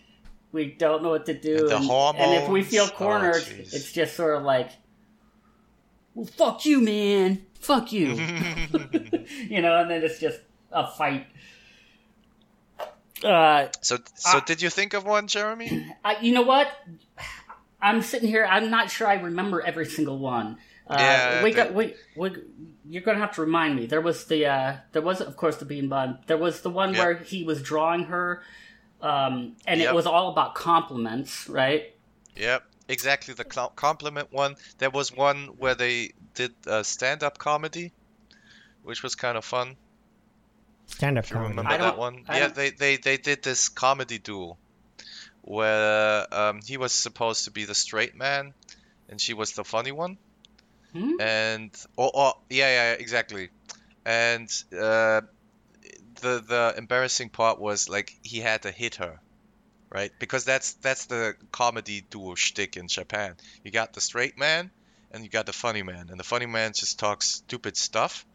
[0.52, 3.74] We don't know what to do, And the and if we feel Oh, cornered, jeez.
[3.74, 4.72] it's just sort of like,
[6.14, 8.08] "Well, fuck you, man, fuck you,"
[9.50, 10.40] you know, and then it's just
[10.72, 11.28] a fight.
[13.24, 14.44] Uh, So, so Ah.
[14.46, 15.96] did you think of one, Jeremy?
[16.04, 16.68] I, you know what?
[17.82, 18.46] I'm sitting here.
[18.46, 20.58] I'm not sure I remember every single one.
[20.88, 22.32] Uh, Yeah, we got we, we
[22.86, 23.86] You're gonna have to remind me.
[23.86, 26.20] There was the uh, there was of course the bean bun.
[26.28, 27.00] There was the one Yep.
[27.00, 28.42] where he was drawing her,
[29.02, 31.96] um, and it was all about compliments, right?
[32.36, 33.34] Yep, exactly.
[33.34, 34.56] The cl- compliment one.
[34.80, 37.92] There was one where they did uh, stand-up comedy,
[38.84, 39.76] which was kind of fun.
[40.88, 41.50] Stand up If you comedy.
[41.58, 44.58] remember I that one, I yeah, don't- they, they they did this comedy duel
[45.42, 48.54] where um, he was supposed to be the straight man,
[49.10, 50.18] and she was the funny one.
[50.94, 51.20] Hmm?
[51.20, 53.50] and or, or yeah yeah exactly.
[54.06, 55.22] And uh
[56.22, 59.20] the the embarrassing part was like he had to hit her
[59.92, 60.12] right?
[60.20, 63.36] Because that's that's the comedy duo shtick in Japan.
[63.64, 64.72] You got the straight man
[65.12, 66.08] and you got the funny man.
[66.10, 68.26] And the funny man just talks stupid stuff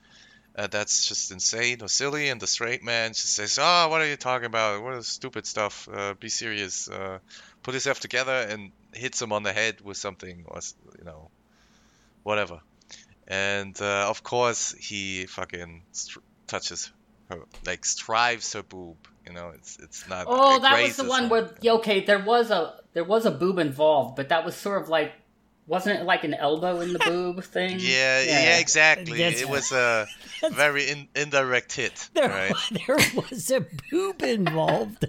[0.56, 2.28] uh, that's just insane or silly.
[2.28, 4.82] And the straight man just says oh what are you talking about?
[4.82, 5.88] What is stupid stuff.
[5.92, 6.88] Uh, be serious.
[6.88, 7.18] Uh,
[7.62, 10.60] put yourself together and hits him on the head with something or
[10.98, 11.30] you know
[12.26, 12.60] whatever.
[13.28, 16.92] And uh, of course, he fucking str- touches
[17.30, 18.96] her, like strives her boob.
[19.26, 20.26] You know, it's it's not.
[20.28, 24.16] Oh, that was the one where okay, there was a there was a boob involved,
[24.16, 25.12] but that was sort of like
[25.66, 27.76] wasn't it like an elbow in the boob thing?
[27.80, 29.18] Yeah, yeah, exactly.
[29.18, 30.06] That's- It was a
[30.52, 32.54] very in, indirect hit, There, right?
[32.86, 32.96] there
[33.30, 35.04] was a boob involved.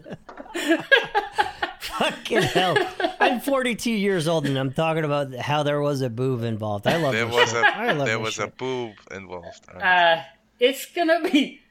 [1.79, 2.75] Fucking hell.
[3.19, 6.85] I'm 42 years old and I'm talking about how there was a boob involved.
[6.85, 7.63] I love There was shit.
[7.63, 9.65] a I love there this was a boob involved.
[9.73, 10.17] right.
[10.19, 10.23] Uh,
[10.59, 11.61] it's gonna be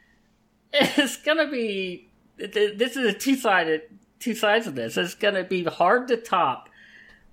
[0.73, 3.83] it's gonna be this is a two sided
[4.19, 4.97] two sides of this.
[4.97, 6.69] It's gonna be hard to top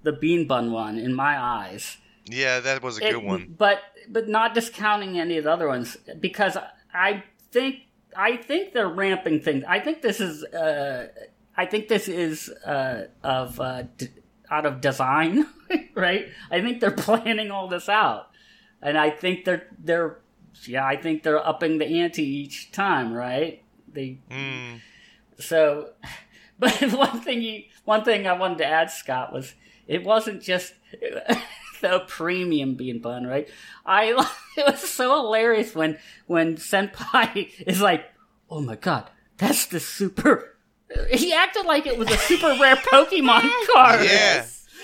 [0.04, 1.98] the bean bun one in my eyes.
[2.26, 3.56] yeah, that was a It- good one.
[3.58, 6.58] But but not discounting any of the other ones because
[6.94, 7.76] I think
[8.16, 9.64] I think they're ramping things.
[9.68, 11.08] I think this is uh,
[11.58, 14.08] I think this is uh, of uh, d-
[14.52, 15.48] out of design,
[15.96, 16.28] right?
[16.52, 18.30] I think they're planning all this out,
[18.82, 20.20] and I think they're they're
[20.68, 23.64] yeah I think they're upping the ante each time, right?
[23.92, 24.80] They Mm,
[25.40, 25.90] so,
[26.60, 29.54] but one thing you, one thing I wanted to add, Scott, was
[29.88, 30.74] it wasn't just
[31.82, 33.48] the premium bean bun, right?
[33.86, 34.12] I
[34.58, 38.06] it was so hilarious when when Senpai is like,
[38.50, 40.50] "Oh my god, that's the super."
[41.10, 44.02] He acted like it was a super rare Pokemon card.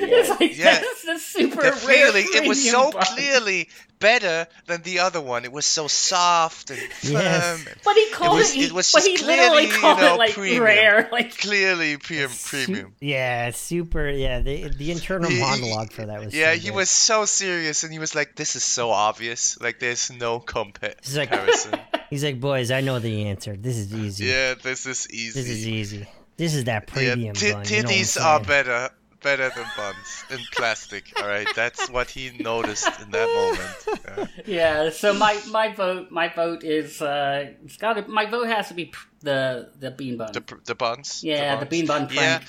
[0.08, 0.16] yeah.
[0.20, 0.80] It's like Yeah.
[0.80, 3.70] that's the super The feeling it was so bun." clearly
[4.00, 5.44] better than the other one.
[5.44, 7.12] It was so soft and firm.
[7.12, 7.68] Yes.
[7.68, 8.40] and But he called it.
[8.40, 10.64] was- he, it was but he literally clearly, you called know, it like premium.
[10.64, 11.10] rare.
[11.12, 12.94] Like clearly pre- Su- premium.
[13.02, 14.10] yeah, super.
[14.10, 16.34] Yeah, the the internal He- monologue for that was.
[16.34, 19.60] Yeah, so he was so serious, and he was like, "This is so obvious.
[19.60, 21.80] Like, there's no compa- He's like- comparison."
[22.10, 23.56] He's like, boys, I know the answer.
[23.56, 24.26] This is easy.
[24.26, 25.40] Yeah, this is easy.
[25.42, 26.08] This is easy.
[26.38, 27.66] This is that Yeah, premium ti- bun.
[27.66, 28.90] you know titties are better
[29.22, 31.14] better than buns in plastic.
[31.20, 34.00] All right, that's what he noticed in that moment.
[34.08, 34.28] Yeah.
[34.46, 38.68] Yeah, so my, my vote my vote is uh it's got to my vote has
[38.70, 40.32] to be the the bean bun.
[40.34, 41.24] The the buns.
[41.24, 41.70] yeah, the buns.
[41.70, 42.44] bean bun Yeah, prank.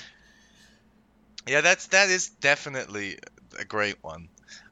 [1.47, 3.17] yeah, that's that is definitely
[3.59, 4.29] a great one.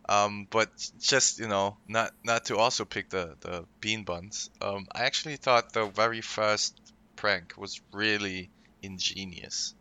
[0.07, 0.69] Um, but
[0.99, 4.49] just you know, not not to also pick the the bean buns.
[4.61, 6.79] Um, I actually thought the very first
[7.15, 8.49] prank was really
[8.81, 9.75] ingenious.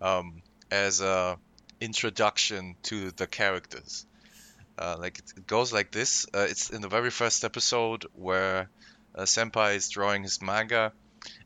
[0.00, 0.41] Um,
[0.72, 1.38] as a
[1.82, 4.06] introduction to the characters.
[4.78, 6.26] Uh, like it, goes like this.
[6.34, 8.70] Uh, it's in the very first episode where
[9.14, 10.92] uh, Senpai is drawing his manga,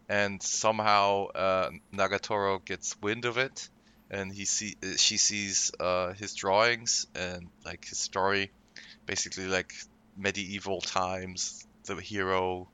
[0.08, 3.68] and somehow uh, Nagatoro gets wind of it,
[4.10, 8.52] and he see uh, she sees uh, his drawings and like his story,
[9.06, 9.72] basically like
[10.16, 11.66] medieval times.
[11.86, 12.68] The hero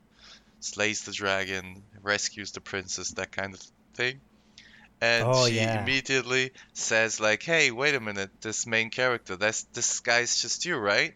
[0.60, 3.60] slays the dragon, rescues the princess, that kind of
[3.94, 4.20] thing.
[5.02, 5.74] And Oh, she yeah.
[5.74, 8.30] immediately says like, "Hey, wait a minute!
[8.42, 11.14] This main character, that's this guy's just you, right?"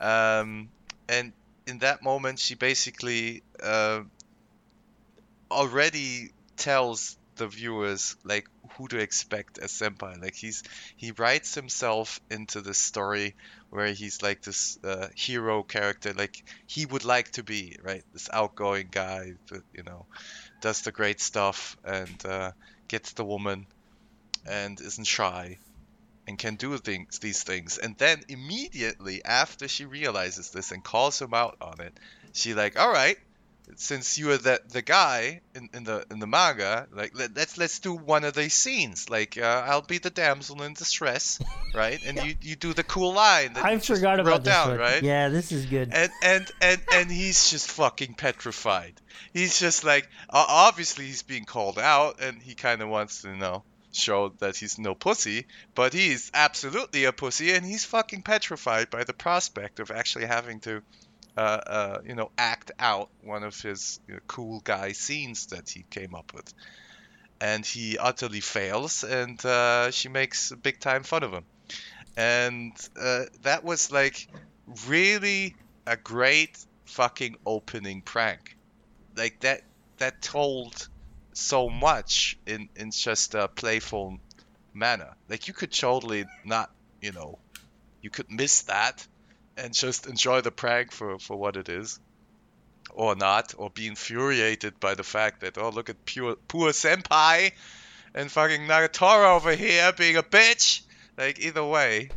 [0.00, 0.72] Um,
[1.08, 1.34] and
[1.66, 4.02] in that moment, she basically uh,
[5.50, 8.46] already tells the viewers like
[8.76, 10.20] who to expect as senpai.
[10.22, 10.62] Like he's
[10.96, 13.36] he writes himself into the story
[13.70, 16.34] where he's like this uh, hero character, like
[16.66, 18.02] he would like to be, right?
[18.12, 20.06] This outgoing guy that you know
[20.62, 22.52] does the great stuff and uh,
[22.88, 23.66] gets the woman
[24.46, 25.58] and isn't shy
[26.26, 27.78] and can do things these things.
[27.78, 31.98] And then immediately after she realizes this and calls him out on it
[32.36, 33.18] she like all right
[33.74, 37.58] since you are the the guy in, in the in the manga like let, let's
[37.58, 41.40] let's do one of these scenes like uh, i'll be the damsel in distress
[41.74, 44.54] right and you you do the cool line that I you forgot wrote about this
[44.54, 44.78] down one.
[44.78, 45.90] right Yeah, this is good.
[45.92, 48.94] and and and and he's just fucking petrified.
[49.34, 53.28] He's just like o- obviously he's being called out, and he kind of wants to
[53.30, 58.22] you know show that he's no pussy, but he's absolutely a pussy, and he's fucking
[58.22, 60.82] petrified by the prospect of actually having to.
[61.36, 65.68] Uh, uh, you know, act out one of his you know, cool guy scenes that
[65.68, 66.52] he came up with,
[67.40, 71.44] and he utterly fails, and uh, she makes big time fun of him,
[72.16, 74.28] and uh, that was like
[74.88, 75.54] really
[75.86, 76.56] a great
[76.86, 78.56] fucking opening prank.
[79.16, 79.62] Like that
[79.98, 80.88] that told
[81.34, 84.18] so much in in just a playful
[84.74, 85.12] manner.
[85.28, 86.70] Like you could totally not,
[87.00, 87.38] you know,
[88.02, 89.06] you could miss that
[89.56, 92.00] and just enjoy the prank for for what it is.
[92.94, 97.52] Or not, or be infuriated by the fact that oh look at pure poor senpai
[98.14, 100.82] and fucking Nagatoro over here being a bitch.
[101.18, 102.10] Like either way,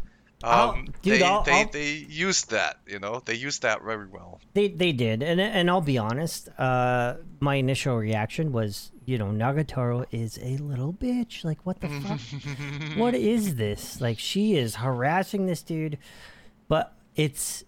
[0.43, 4.07] um, dude, they, I'll- they, I'll- they used that, you know, they used that very
[4.07, 4.39] well.
[4.53, 6.47] They they did, and and I'll be honest.
[6.57, 11.43] Uh, my initial reaction was, you know, Nagatoro is a little bitch.
[11.43, 12.97] Like, what the fuck?
[12.97, 13.99] what is this?
[13.99, 15.97] Like, she is harassing this dude,
[16.69, 16.93] but
[17.23, 17.63] it's.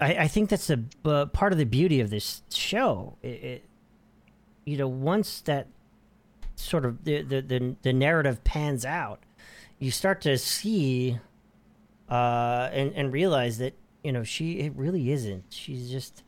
[0.00, 3.16] I, I think that's a uh, part of the beauty of this show.
[3.22, 3.64] It, it,
[4.64, 5.66] you know, once that
[6.54, 9.20] sort of the, the the the narrative pans out,
[9.78, 11.18] you start to see
[12.08, 13.74] uh, and and realize that
[14.04, 15.44] you know she it really isn't.
[15.50, 16.22] She's just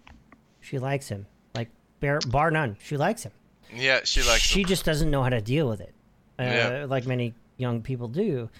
[0.61, 1.69] she likes him, like
[2.01, 2.77] bar, bar none.
[2.83, 3.33] She likes him.
[3.73, 4.67] Yeah, she likes she him.
[4.67, 5.95] just doesn't know how to deal with it,
[6.39, 6.87] uh, Yeah.
[6.89, 8.51] like many young people do.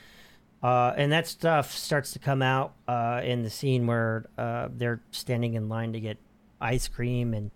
[0.63, 5.01] Uh, and that stuff starts to come out uh, in the scene where uh, they're
[5.11, 6.19] standing in line to get
[6.61, 7.51] ice cream, and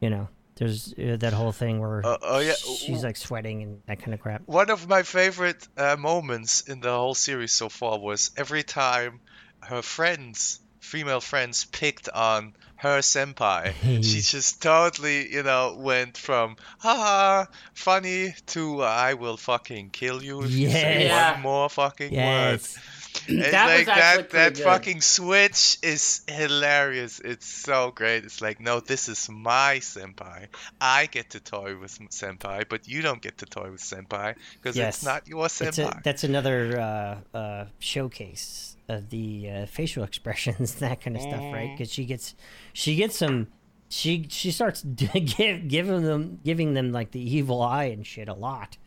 [0.00, 2.52] you know, there's uh, that whole thing where Uh, oh, yeah.
[2.54, 4.42] she's like sweating and that kind of crap.
[4.46, 9.20] One of my favorite uh, moments in the whole series so far was every time
[9.60, 13.72] her friends, female friends, picked on her senpai.
[14.02, 20.42] she just totally, you know, went from haha funny to I will fucking kill you
[20.42, 21.32] if you say Yeah.
[21.34, 22.76] one more fucking Yes.
[22.76, 22.82] word.
[23.28, 24.64] It's That was like actually that that good.
[24.64, 27.20] fucking switch is hilarious.
[27.20, 28.24] It's so great.
[28.24, 30.46] It's like, no, this is my senpai.
[30.80, 34.76] I get to toy with senpai, but you don't get to toy with senpai because
[34.76, 34.96] Yes.
[34.96, 40.76] it's not your It's a, that's another uh, uh, showcase of the uh, facial expressions,
[40.76, 41.68] that kind of stuff, right?
[41.70, 41.76] Mm.
[41.76, 42.34] Because she gets,
[42.72, 43.48] she gets some,
[43.88, 48.34] she she starts give, giving them giving them like the evil eye and shit a
[48.34, 48.78] lot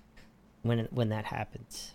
[0.63, 1.91] when when that happens.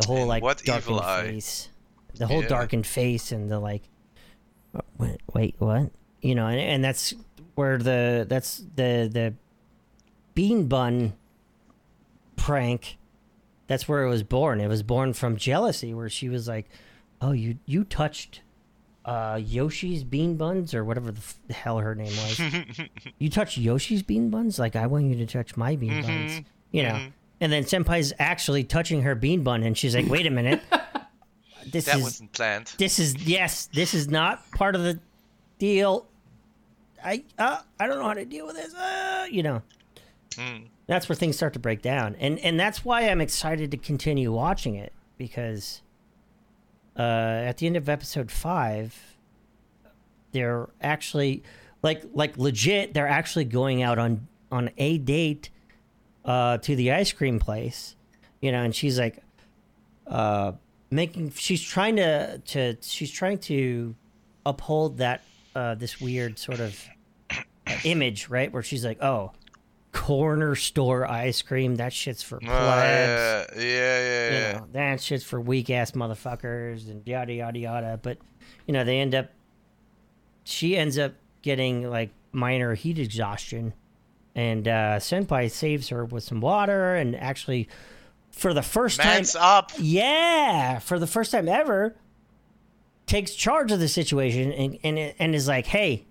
[0.00, 1.22] The whole And like what darkened evil eye?
[1.22, 1.68] face,
[2.14, 2.48] the whole Yeah.
[2.48, 3.82] darkened face, and the like.
[4.74, 5.90] "Uh, Wait, wait, what?
[6.22, 7.14] You know, and, and that's
[7.54, 9.34] where the that's the the
[10.34, 11.12] bean bun
[12.36, 12.96] prank
[13.66, 16.66] that's where it was born it was born from jealousy where she was like
[17.20, 18.40] oh you you touched
[19.04, 22.38] uh, Yoshi's Bean Buns or whatever the, f- the hell her name was.
[23.18, 24.58] you touch Yoshi's Bean Buns?
[24.58, 26.06] Like, I want you to touch my bean Mm-hmm.
[26.06, 26.40] buns.
[26.70, 27.06] You know?
[27.40, 30.60] And then Senpai's actually touching her bean bun, and she's like, wait a minute.
[31.70, 32.72] This that is wasn't planned.
[32.78, 34.98] this is yes this is not part of the
[35.58, 36.06] deal
[37.04, 39.62] i uh, i don't know how to deal with this uh, you know
[40.36, 40.68] Mm.
[40.86, 44.32] that's where things start to break down and and that's why i'm excited to continue
[44.32, 45.82] watching it because
[46.98, 49.16] uh at the end of episode five
[50.32, 51.42] they're actually
[51.82, 55.50] like like legit they're actually going out on on a date
[56.24, 57.96] uh to the ice cream place
[58.40, 59.22] you know and she's like
[60.06, 60.52] uh
[60.90, 63.94] making she's trying to to she's trying to
[64.44, 65.22] uphold that
[65.54, 66.78] uh this weird sort of
[67.84, 69.32] image right where she's like oh
[69.92, 74.52] corner store ice cream that shit's for Oh, plebs yeah, yeah, yeah, you yeah.
[74.52, 77.98] know, that shit's for weak ass motherfuckers and yada yada yada.
[78.00, 78.18] But
[78.66, 79.30] you know, they end up.
[80.44, 83.72] She ends up getting like minor heat exhaustion,
[84.40, 87.68] and uh, Senpai saves her with some water, and actually,
[88.30, 89.72] for the first Man's time, up.
[89.78, 91.94] yeah, for the first time ever,
[93.06, 96.06] takes charge of the situation and and and is like, hey.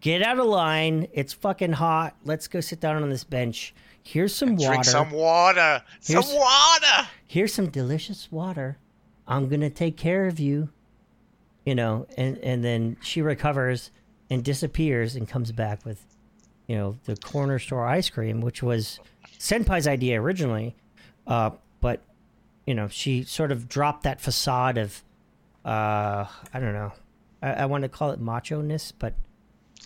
[0.00, 1.06] Get out of line.
[1.12, 2.16] It's fucking hot.
[2.24, 3.72] Let's go sit down on this bench.
[4.02, 5.80] Here's some water Drink some water.
[6.04, 7.08] Here's- Some water.
[7.24, 8.78] here's some delicious water.
[9.28, 10.70] I'm gonna take care of you.
[11.64, 13.92] You know, and and then she recovers
[14.28, 16.04] and disappears and comes back with,
[16.66, 18.98] you know, the corner store ice cream, which was
[19.38, 20.74] Senpai's idea originally,
[21.26, 21.50] uh,
[21.80, 22.00] but
[22.66, 25.02] you know, she sort of dropped that facade of,
[25.64, 26.92] uh, I don't know,
[27.42, 29.14] I, I want to call it macho ness, but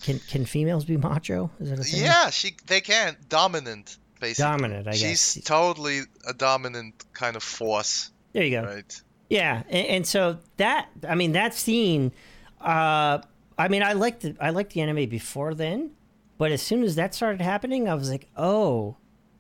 [0.03, 1.51] can can females be macho?
[1.59, 2.03] Is that a thing?
[2.03, 2.55] Yeah, she.
[2.67, 3.97] They can dominant.
[4.21, 4.51] Basically.
[4.51, 4.89] dominant.
[4.89, 5.01] I guess.
[5.35, 8.65] She's totally a dominant kind of force, There you go.
[8.67, 9.03] right?
[9.29, 12.13] Yeah, and, and so that I mean that scene,
[12.61, 13.19] uh,
[13.59, 15.91] I mean I liked the I liked the anime before then,
[16.39, 18.97] but as soon as that started happening, I was like, oh,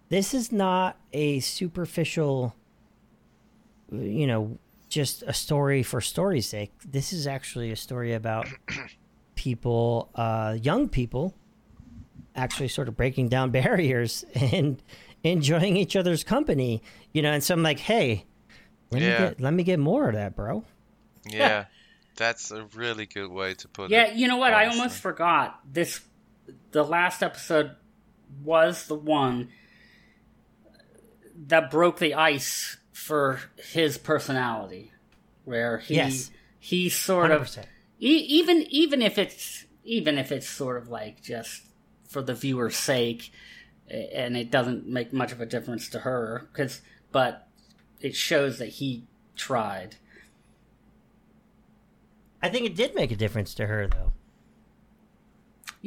[0.09, 2.55] this is not a superficial,
[3.91, 6.73] you know, just a story for story's sake.
[6.85, 8.49] This is actually a story about
[9.35, 11.35] people, uh, young people,
[12.35, 14.83] actually sort of breaking down barriers and
[15.25, 16.83] enjoying each other's company.
[17.13, 18.25] You know, and so I'm like, hey.
[18.93, 19.09] Let Yeah.
[19.09, 20.63] me get let me get more of that, bro.
[21.29, 21.65] Yeah,
[22.15, 24.11] that's a really good way to put Yeah, it.
[24.11, 24.55] Yeah, you know what?
[24.55, 25.59] I almost forgot.
[25.69, 26.03] This
[26.77, 27.71] the last episode
[28.45, 29.49] was the one
[31.47, 33.41] that broke the ice for
[33.73, 34.93] his personality,
[35.45, 36.31] where he Yes.
[36.59, 37.65] he sort of 100%.
[37.99, 41.63] e- even even if it's even if it's sort of like just
[42.11, 43.33] for the viewer's sake,
[43.89, 47.49] and it doesn't make much of a difference to her, because but
[48.03, 49.97] it shows that he tried.
[52.43, 54.13] I think it did make a difference to her though.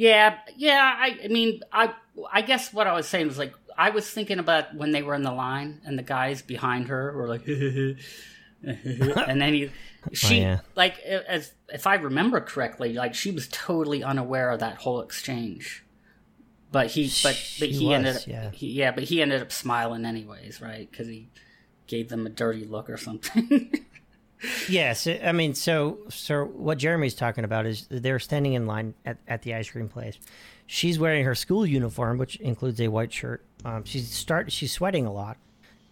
[0.00, 0.96] Yeah, yeah.
[0.98, 1.92] I, I mean, I,
[2.32, 5.14] I guess what I was saying was like I was thinking about when they were
[5.14, 7.46] in the line and the guys behind her were like,
[8.62, 9.66] and then he,
[10.06, 10.60] oh, she, yeah.
[10.74, 15.84] like, as if I remember correctly, like she was totally unaware of that whole exchange.
[16.72, 18.50] But he, but but She he ended up, yeah.
[18.52, 20.90] he, yeah, but he ended up smiling anyways, right?
[20.90, 21.28] Because he
[21.86, 23.84] gave them a dirty look or something.
[24.68, 29.18] Yes, I mean, so so what Jeremy's talking about is they're standing in line at,
[29.28, 30.18] at the ice cream place.
[30.66, 33.44] She's wearing her school uniform, which includes a white shirt.
[33.64, 35.36] Um, she's start she's sweating a lot,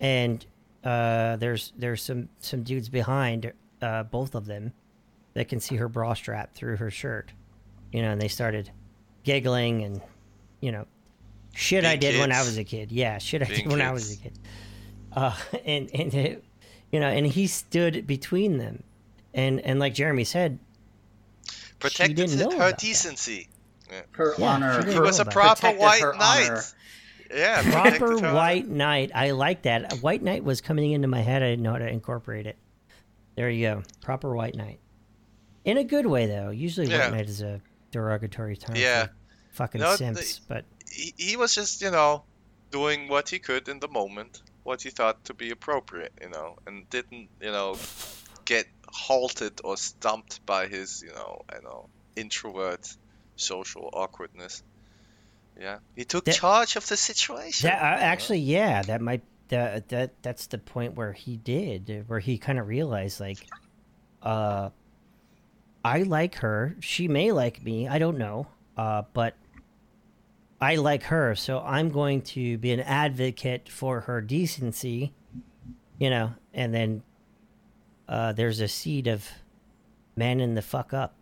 [0.00, 0.44] and
[0.84, 4.72] uh, there's there's some some dudes behind uh, both of them
[5.34, 7.32] that can see her bra strap through her shirt.
[7.92, 8.70] You know, and they started
[9.24, 10.00] giggling and
[10.60, 10.86] you know,
[11.54, 12.92] shit I did when I was a kid.
[12.92, 14.38] Yeah, shit I Being did when I was a kid.
[15.12, 16.44] Uh, and and it,
[16.92, 18.82] you know, and he stood between them,
[19.34, 20.58] and and like Jeremy said,
[21.78, 22.78] Protected didn't know her about that.
[22.78, 23.48] decency.
[24.12, 24.82] her Yeah, honor.
[24.86, 26.50] she He was a proper white knight.
[26.50, 26.62] honor.
[27.34, 29.10] Yeah, proper protected her- white knight.
[29.14, 29.92] I like that.
[29.92, 31.42] A white knight was coming into my head.
[31.42, 32.56] I didn't know how to incorporate it.
[33.36, 33.82] There you go.
[34.02, 34.80] Proper white knight.
[35.64, 36.50] In a good way, though.
[36.50, 37.04] Usually, Yeah.
[37.10, 37.60] white knight is a
[37.92, 39.06] derogatory term Yeah.
[39.06, 39.12] for
[39.52, 40.38] fucking No, simps.
[40.40, 42.24] But He, he was just, you know,
[42.70, 46.56] doing what he could in the moment, what he thought to be appropriate, you know,
[46.66, 47.76] and didn't, you know,
[48.44, 52.86] get halted or stumped by his, you know, I know, introvert
[53.36, 54.62] social awkwardness.
[55.60, 57.68] Yeah, he took That- charge of the situation.
[57.68, 62.20] that uh, actually, yeah, that might that that that's the point where he did, where
[62.20, 63.38] he kind of realized like,
[64.22, 64.68] uh,
[65.84, 66.76] I like her.
[66.80, 67.88] She may like me.
[67.88, 68.46] I don't know.
[68.76, 69.34] Uh, but
[70.60, 75.12] I like her, so I'm going to be an advocate for her decency,
[75.98, 76.32] you know.
[76.52, 77.02] And then
[78.08, 79.26] uh, there's a seed of
[80.16, 81.14] manning the fuck up,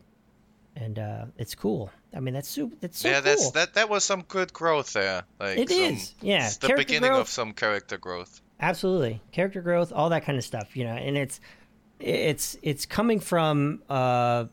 [0.74, 1.90] and uh, it's cool.
[2.14, 2.74] I mean, that's super.
[2.80, 3.22] That's so yeah, cool.
[3.24, 3.74] that's that.
[3.74, 5.24] That was some good growth there.
[5.38, 7.20] Like It some, is, yeah, It's the character beginning growth.
[7.22, 8.40] of some character growth.
[8.58, 11.40] absolutely character growth all that kind of stuff you know and it's
[12.00, 14.46] it's it's coming from uh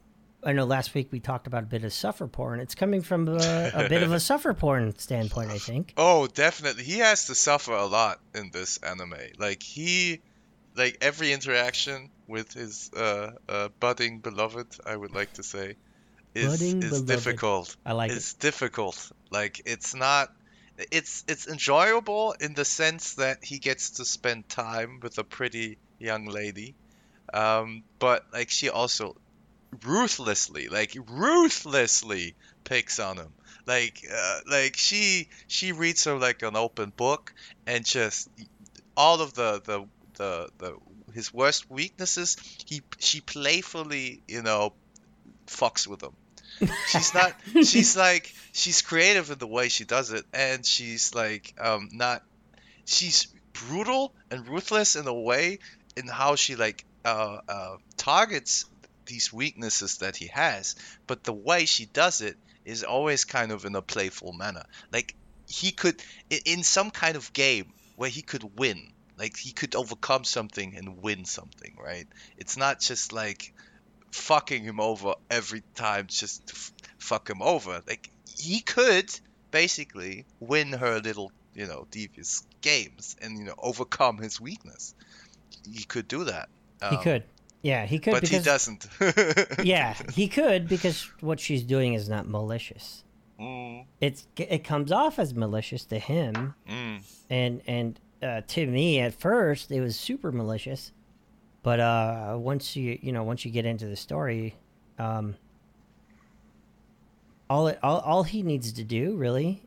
[0.45, 3.27] i know last week we talked about a bit of suffer porn it's coming from
[3.27, 6.83] a, a bit of a suffer porn standpoint i think Oh, definitely.
[6.83, 9.15] He has to suffer a lot in this anime.
[9.37, 10.21] Like he,
[10.75, 15.75] like every interaction with his uh, uh budding beloved, I would like to say,
[16.33, 17.07] is Budding is beloved.
[17.07, 17.75] difficult.
[17.85, 19.11] i like it's difficult.
[19.31, 20.33] Like it's not.
[20.91, 25.77] It's it's enjoyable in the sense that he gets to spend time with a pretty
[25.99, 26.73] young lady,
[27.33, 29.15] um, but like she also
[29.84, 33.34] ruthlessly, like ruthlessly picks on him.
[33.65, 37.34] Like uh, like she she reads her like an open book
[37.65, 38.30] and just
[38.97, 40.78] all of the the the, the
[41.13, 44.74] his worst weaknesses he she playfully you know
[45.47, 46.13] fucks with them
[46.88, 47.34] she's not
[47.65, 52.24] she's like she's creative in the way she does it and she's like um not
[52.86, 55.59] she's brutal and ruthless in a way
[55.95, 58.65] in how she like uh, uh targets
[59.06, 60.76] these weaknesses that he has
[61.08, 62.36] but the way she does it
[62.66, 65.16] is always kind of in a playful manner like
[65.47, 66.01] he could
[66.45, 68.82] in some kind of game where he could win
[69.18, 73.54] like he could overcome something and win something right it's not just like
[74.12, 77.82] fucking him over every time just to f- fuck him over.
[77.88, 79.10] Like he could
[79.51, 84.93] basically win her little, you know, devious games and you know overcome his weakness.
[85.72, 86.49] He could do that.
[86.89, 87.24] he Um, could
[87.64, 88.88] yeah he could but because he doesn't.
[89.64, 93.03] yeah he could because what she's doing is not malicious.
[93.39, 96.53] Mm, it's it comes off as malicious to him.
[96.70, 97.01] Mm.
[97.30, 100.91] and and uh, to me at first it was super malicious.
[101.64, 104.55] But uh once you you know once you get into the story
[104.99, 105.36] um
[107.49, 109.64] all it all, all he needs to do really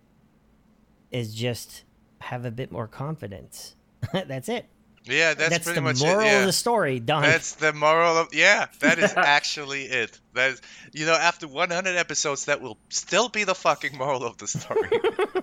[1.10, 1.84] is just
[2.20, 3.74] have a bit more confidence.
[4.12, 4.66] That's it
[5.06, 6.24] Yeah, that's, that's, pretty the much moral it.
[6.24, 6.40] Yeah.
[6.40, 8.66] of the story done That's the moral of yeah.
[8.80, 10.18] That is actually it.
[10.34, 14.36] That is, you know, after 100 episodes, that will still be the fucking moral of
[14.38, 14.90] the story.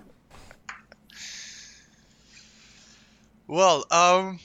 [3.47, 4.39] well, um,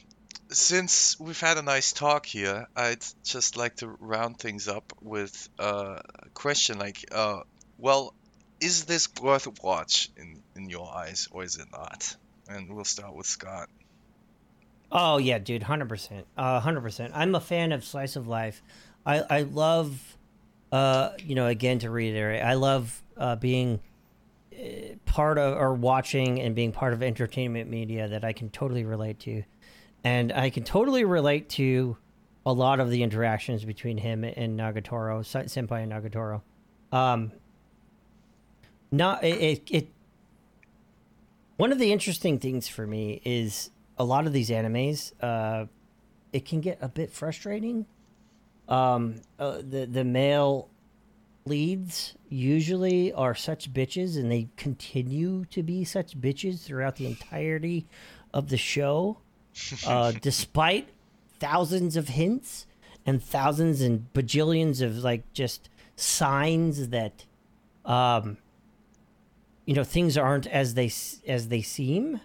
[0.51, 5.49] since we've had a nice talk here, I'd just like to round things up with
[5.59, 7.41] uh, a question like, uh,
[7.77, 8.15] well,
[8.61, 12.17] is this worth a watch in in your eyes, or is it not?
[12.49, 13.69] And we'll start with Scott.
[14.91, 17.13] Oh yeah, dude, hundred percent, hundred percent.
[17.15, 18.63] I'm a fan of slice of life.
[19.05, 20.17] I I love,
[20.73, 23.81] uh, you know, again to reiterate, I love uh, being
[24.53, 28.85] uh, part of or watching and being part of entertainment media that I can totally
[28.85, 29.43] relate to,
[30.05, 31.99] and I can totally relate to
[32.47, 36.41] a lot of the interactions between him and Nagatoro, Sen- Senpai and Nagatoro.
[36.93, 37.33] Um,
[38.91, 39.89] not it, it, it
[41.59, 43.69] one of the interesting things for me is
[43.99, 45.67] a lot of these animes uh
[46.33, 47.87] it can get a bit frustrating.
[48.69, 50.69] Um uh, the the male
[51.47, 57.87] leads usually are such bitches and they continue to be such bitches throughout the entirety
[58.35, 59.19] of the show
[59.87, 60.91] uh despite
[61.41, 62.67] thousands of hints
[63.07, 67.25] and thousands and bajillions of like just signs that
[67.87, 68.37] um
[69.65, 70.91] you know things aren't as they
[71.27, 72.21] as they seem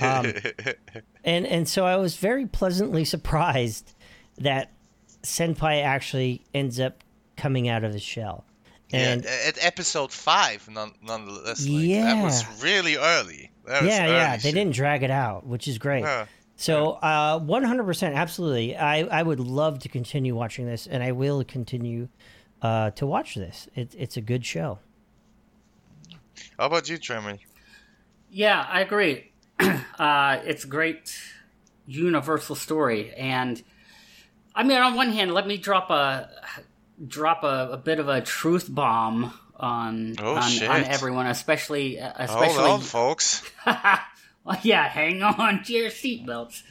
[0.00, 0.32] Um,
[1.24, 3.94] and and so I was very pleasantly surprised
[4.38, 4.72] that
[5.22, 7.02] Senpai actually ends up
[7.36, 8.44] coming out of his shell.
[8.92, 11.66] And yeah, at episode five, none, nonetheless.
[11.66, 12.14] Like, Yeah.
[12.14, 13.50] that was really early.
[13.66, 16.04] That was yeah, yeah, early they didn't drag it out, which is great.
[16.04, 16.26] Huh.
[16.58, 18.76] So, uh, 100%, absolutely.
[18.76, 22.08] I, I would love to continue watching this, and I will continue
[22.62, 23.68] uh, to watch this.
[23.74, 24.78] It, it's a good show.
[26.58, 27.36] How about you, Tremor?
[28.30, 29.32] Yeah, I agree.
[29.98, 31.18] uh, it's a great
[31.86, 33.62] universal story, and
[34.54, 36.30] I mean, on one hand, let me drop a
[37.06, 42.12] drop a, a bit of a truth bomb on Oh, on, on everyone, especially Hold
[42.16, 43.42] especially on, folks.
[43.66, 46.62] well, yeah, hang on to your seatbelts,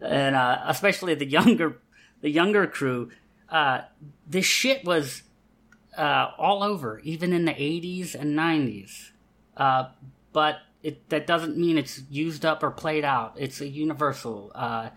[0.00, 1.78] and uh, especially the younger,
[2.20, 3.10] the younger crew.
[3.48, 3.82] Uh,
[4.26, 5.22] this shit was
[5.96, 9.10] uh, all over, even in the '80s and '90s.
[9.56, 9.88] Uh,
[10.32, 13.34] but it that doesn't mean it's used up or played out.
[13.36, 14.90] It's a universal, uh,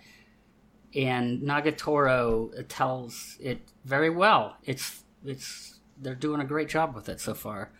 [0.95, 4.57] and Nagatoro tells it very well.
[4.65, 7.71] It's it's they're doing a great job with it so far.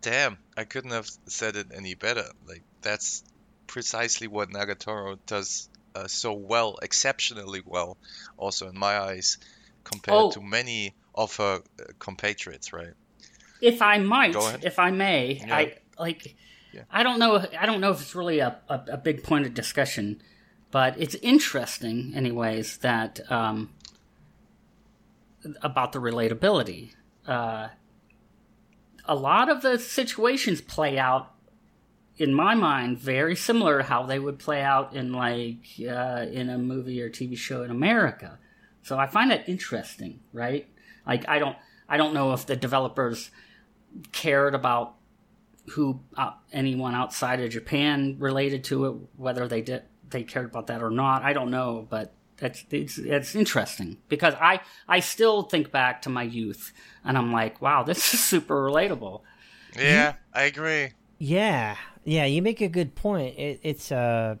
[0.00, 2.24] Damn, I couldn't have said it any better.
[2.46, 3.22] Like that's
[3.66, 7.96] precisely what Nagatoro does uh, so well, exceptionally well,
[8.36, 9.38] also in my eyes.
[9.84, 10.30] compared Oh.
[10.30, 12.94] to many of her uh, compatriots, right?
[13.60, 14.34] if I might,
[14.64, 15.56] if I may, Yeah.
[15.56, 16.36] I like.
[16.72, 16.84] Yeah.
[16.90, 17.44] I don't know.
[17.58, 20.22] I don't know if it's really a, a, a big point of discussion,
[20.70, 23.68] but it's interesting, anyways, that um,
[25.60, 26.94] about the relatability.
[27.26, 27.68] Uh,
[29.04, 31.34] a lot of the situations play out,
[32.16, 36.48] in my mind, very similar to how they would play out in like uh, in
[36.48, 38.38] a movie or TV show in America.
[38.82, 40.68] So I find that interesting, right?
[41.06, 41.56] Like I don't,
[41.88, 43.30] I don't know if the developers
[44.12, 44.94] cared about
[45.70, 50.66] who uh, anyone outside of Japan related to it, whether they did they cared about
[50.66, 51.22] that or not.
[51.22, 56.10] I don't know, but that's it's, it's interesting because I I still think back to
[56.10, 56.72] my youth
[57.04, 59.22] and I'm like, wow, this is super relatable.
[59.76, 60.90] Yeah, I agree.
[61.18, 63.38] Yeah, yeah, you make a good point.
[63.38, 64.36] It, it's uh,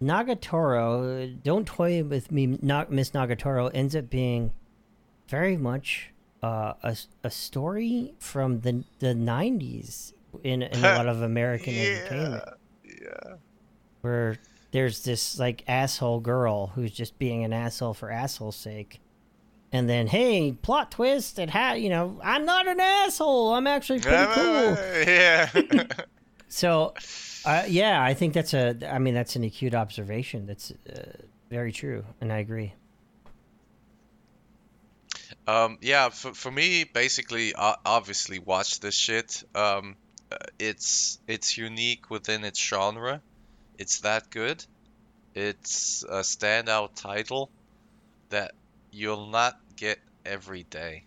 [0.00, 1.42] Nagatoro.
[1.42, 4.52] Don't toy with me, not Miss Nagatoro ends up being
[5.28, 10.12] very much uh, a a story from the the '90s
[10.44, 12.44] in, in a lot of American entertainment,
[12.84, 13.34] Yeah.
[14.00, 14.36] where
[14.72, 19.00] there's this like asshole girl who's just being an asshole for asshole's sake.
[19.72, 21.38] And then, hey, plot twist!
[21.38, 23.52] It had, you know, I'm not an asshole.
[23.52, 24.76] I'm actually pretty cool.
[25.06, 25.50] Yeah.
[26.48, 26.94] So,
[27.44, 28.76] uh, yeah, I think that's a.
[28.88, 30.46] I mean, that's an acute observation.
[30.46, 31.10] That's uh,
[31.50, 32.72] very true, and I agree.
[35.46, 39.42] Um, yeah, for, for me, basically, uh, obviously, watch this shit.
[39.54, 39.96] Um,
[40.58, 43.22] it's it's unique within its genre.
[43.78, 44.64] It's that good.
[45.34, 47.50] It's a standout title
[48.30, 48.52] that
[48.90, 51.04] you'll not get every day.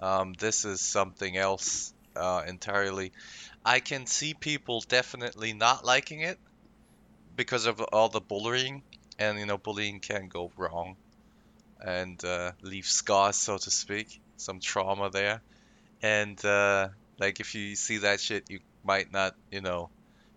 [0.00, 3.12] Um, this is something else uh, entirely.
[3.64, 6.38] I can see people definitely not liking it
[7.36, 8.82] because of all the bullying,
[9.18, 10.96] and you know, bullying can go wrong
[11.80, 15.42] and uh, leave scars, so to speak, some trauma there.
[16.02, 16.88] And uh,
[17.18, 19.90] like if you see that shit, you might not, you know,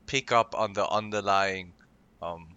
[0.05, 1.73] pick up on the underlying
[2.21, 2.49] um,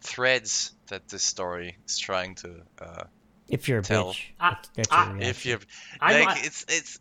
[0.00, 2.62] threads that this story is trying to.
[2.80, 3.04] Uh,
[3.48, 4.12] If you're a Tell.
[4.12, 5.50] bitch, I- that's- that's I- your if reaction.
[5.50, 5.58] you
[6.00, 7.00] I like, li- it's it's.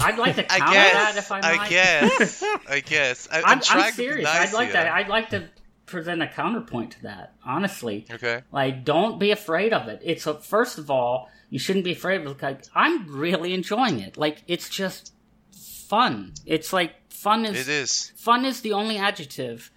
[0.00, 0.92] Uh, I'd like to I counter guess.
[0.92, 1.60] that if I might.
[1.60, 2.44] I guess.
[2.68, 3.28] I guess.
[3.32, 4.24] I, I'm, I'm, I'm serious.
[4.24, 4.72] nice I'd like here.
[4.74, 4.92] that.
[4.92, 5.48] I'd like to
[5.86, 7.34] present a counterpoint to that.
[7.44, 8.42] Honestly, Okay.
[8.52, 10.00] like don't be afraid of it.
[10.04, 12.42] It's a, first of all, you shouldn't be afraid of it.
[12.42, 14.16] Like I'm really enjoying it.
[14.18, 15.13] Like it's just
[15.88, 16.32] fun.
[16.46, 18.12] It's like fun is It is.
[18.16, 19.70] fun is the only adjective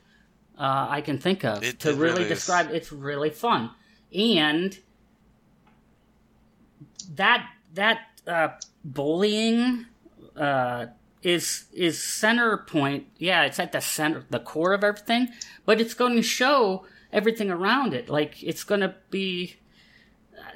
[0.58, 2.70] uh, I can think of It- to it really, really describe.
[2.72, 3.72] It's really fun,
[4.14, 4.78] and
[7.16, 8.49] that that uh,
[8.84, 9.86] bullying
[10.36, 10.88] uh,
[11.22, 13.08] is is center point.
[13.18, 15.30] Yeah, it's at the center, the core of everything.
[15.66, 18.10] But it's going to show everything around it.
[18.10, 19.55] Like it's going to be
[20.38, 20.51] uh,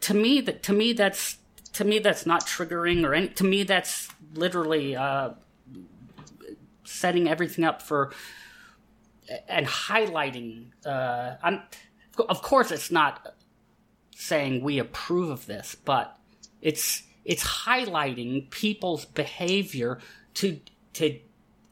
[0.00, 1.38] to me that to me that's
[1.74, 3.28] to me that's not triggering or any.
[3.28, 5.30] To me that's literally uh,
[6.84, 8.12] setting everything up for
[9.48, 10.66] and highlighting.
[10.84, 11.62] Uh, I'm,
[12.28, 13.34] of course, it's not
[14.14, 16.18] saying we approve of this, but
[16.60, 19.98] it's it's highlighting people's behavior
[20.34, 20.60] to
[20.94, 21.18] to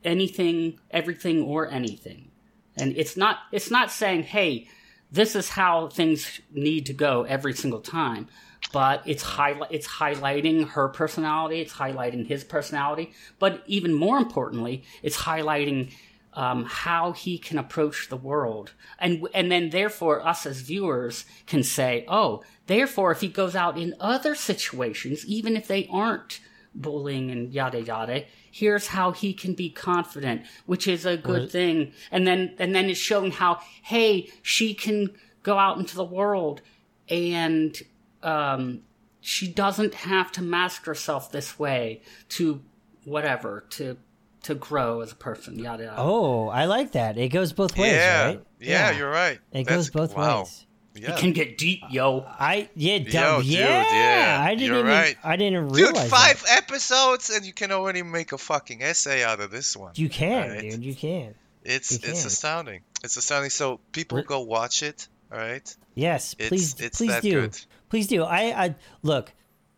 [0.04, 2.30] anything, everything, or anything,
[2.76, 4.68] and it's not it's not saying, hey,
[5.16, 8.28] this is how things need to go every single time.
[8.72, 14.84] But it's highlight it's highlighting her personality, it's highlighting his personality, but even more importantly,
[15.02, 15.92] it's highlighting
[16.34, 21.62] um, how he can approach the world, and and then therefore us as viewers can
[21.62, 26.40] say, oh, therefore if he goes out in other situations, even if they aren't
[26.74, 28.24] bullying and yada yada,
[28.56, 32.74] here's how he can be confident, which is a good Well- thing, and then and
[32.74, 35.10] then it's showing how hey she can
[35.42, 36.62] go out into the world
[37.08, 37.76] and
[38.22, 38.80] um,
[39.20, 42.62] she doesn't have to mask herself this way to
[43.04, 43.96] whatever to
[44.42, 45.96] to grow as a person yada yada.
[45.98, 47.18] Oh, I like that.
[47.18, 48.24] It goes both ways, yeah.
[48.26, 48.42] right?
[48.60, 48.90] yeah.
[48.96, 49.38] You're right.
[49.52, 50.40] It That's- goes both wow.
[50.40, 50.65] ways.
[50.96, 51.12] Yeah.
[51.14, 52.24] It can get deep, yo.
[52.26, 55.16] I yeah, Yo, dude, yeah, yeah, I didn't you're even right.
[55.22, 56.62] I didn't Dude, five that.
[56.62, 59.92] episodes and you can already make a fucking essay out of this one.
[59.96, 60.60] You can, Right.
[60.70, 60.84] dude.
[60.84, 61.34] You can.
[61.64, 62.26] It's you it's can.
[62.28, 62.80] astounding.
[63.04, 63.50] It's astounding.
[63.50, 65.08] So people Re- go watch it.
[65.32, 65.76] All right.
[65.94, 67.40] Yes, please, it's please that do.
[67.42, 67.58] good.
[67.88, 68.22] Please do.
[68.22, 69.32] I, I look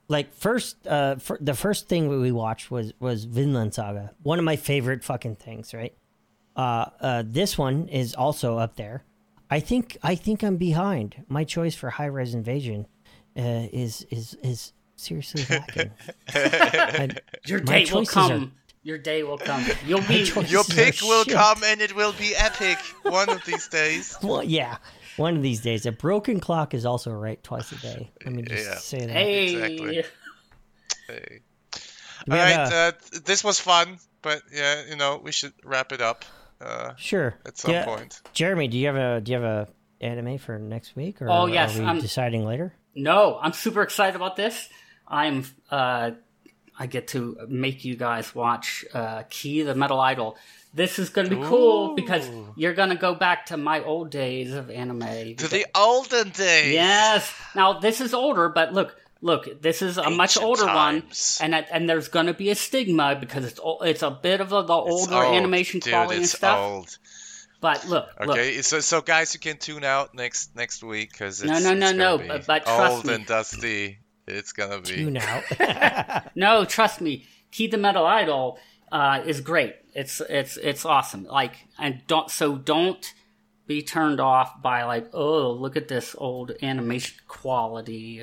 [0.09, 0.87] like first.
[0.87, 4.13] Uh, fir- the first thing we watched was was Vinland Saga.
[4.23, 5.73] One of my favorite fucking things.
[5.73, 5.95] Right.
[6.55, 9.05] Uh, uh, this one is also up there.
[9.51, 11.25] I think I think I'm behind.
[11.29, 12.87] My choice for High-Rise Invasion
[13.37, 15.91] uh, is is is seriously lacking.
[16.35, 17.11] I-
[17.47, 18.53] Your My day will choices are- come.
[18.85, 19.65] Your day will come.
[19.87, 20.31] You'll be.
[20.49, 21.35] Your pick will shit.
[21.35, 24.17] come and it will be epic one of these days.
[24.23, 24.79] well, yeah,
[25.17, 28.11] One of these days, a broken clock is also right twice a day.
[28.25, 28.75] Let me just Yeah.
[28.79, 29.11] say that.
[29.11, 30.05] Hey, Exactly.
[31.09, 31.41] Hey.
[32.27, 32.93] Do All we right, have a- uh,
[33.25, 36.25] this was fun, but yeah, you know, we should wrap it up
[36.61, 37.39] uh, sure.
[37.47, 37.85] at some Yeah.
[37.85, 38.21] point.
[38.33, 39.69] Jeremy, do you have a do you have a
[40.01, 42.75] anime for next week, or Oh, yes, are we I'm- deciding later?
[42.95, 44.69] No, I'm super excited about this.
[45.07, 46.13] I'm uh
[46.81, 50.37] I get to make you guys watch uh Key the Metal Idol.
[50.75, 54.11] This is going to be cool because you're going to go back to my old
[54.11, 55.35] days of anime.
[55.37, 56.75] To the olden days.
[56.75, 57.33] Yes.
[57.55, 61.39] Now this is older, but look, look, this is a much older times.
[61.41, 64.41] one, and and there's going to be a stigma because it's o- it's a bit
[64.41, 66.59] of the, the older old, animation dude, quality and stuff.
[66.59, 66.99] Old.
[67.61, 71.43] But look, look, Okay, so so guys, you can tune out next next week because
[71.43, 73.15] No, it's, no, it's no, no, but- but trust old me.
[73.15, 73.99] and dusty.
[74.27, 74.95] It's gonna be.
[74.97, 75.43] Tune out.
[76.37, 78.59] No, trust me, Key the Metal Idol
[78.93, 79.75] uh, is great.
[79.95, 81.25] It's it's it's awesome.
[81.25, 83.15] Like and don't so don't
[83.67, 88.23] be turned off by like oh look at this old animation quality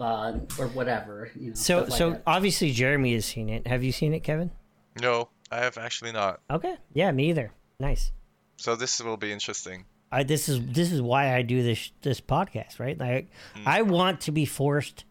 [0.00, 1.30] uh, or whatever.
[1.38, 2.22] You know, so like so that.
[2.26, 3.66] obviously Jeremy has seen it.
[3.66, 4.50] Have you seen it, Kevin?
[5.00, 6.40] No, I have actually not.
[6.50, 6.76] Okay.
[6.92, 7.50] Yeah, me either.
[7.80, 8.12] Nice.
[8.56, 9.84] So this will be interesting.
[10.12, 12.96] I, this is this is why I do this this podcast, right?
[12.96, 13.28] Like,
[13.66, 15.04] I want to be forced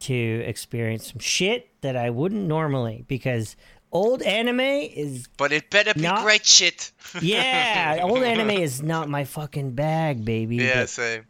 [0.00, 3.56] to experience some shit that I wouldn't normally because
[3.90, 6.92] old anime is But it better be Not- great shit.
[7.22, 10.56] yeah, old anime is not my fucking bag, baby.
[10.56, 11.24] Yeah, same.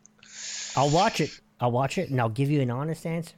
[0.77, 1.31] I'll watch it.
[1.61, 3.35] I'll watch it and I'll give you an honest answer.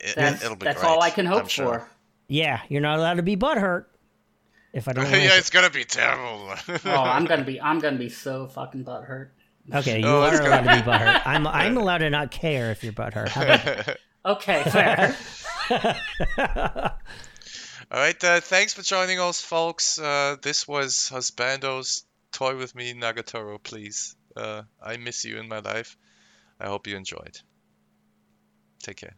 [0.00, 1.80] It, that's, it'll be that's great, all I can hope I'm sure.
[1.80, 1.88] for.
[2.28, 3.86] Yeah, you're not allowed to be butthurt
[4.72, 5.04] if I don't.
[5.10, 5.38] Like yeah, it.
[5.38, 6.54] it's gonna be terrible.
[6.84, 9.28] Oh, I'm gonna be I'm gonna be so fucking butthurt.
[9.72, 11.22] Okay, you Oh, are that's allowed to be butthurt.
[11.24, 13.28] I'm I'm allowed to not care if you're butthurt.
[13.28, 13.96] How about
[14.26, 15.16] Okay, fair.
[17.90, 19.98] All right, uh, thanks for joining us, folks.
[19.98, 24.14] Uh, this was Husbando's Toy with Me, Nagatoro, please.
[24.36, 25.96] Uh, I miss you in my life.
[26.60, 27.38] I hope you enjoyed.
[28.82, 29.16] Take care.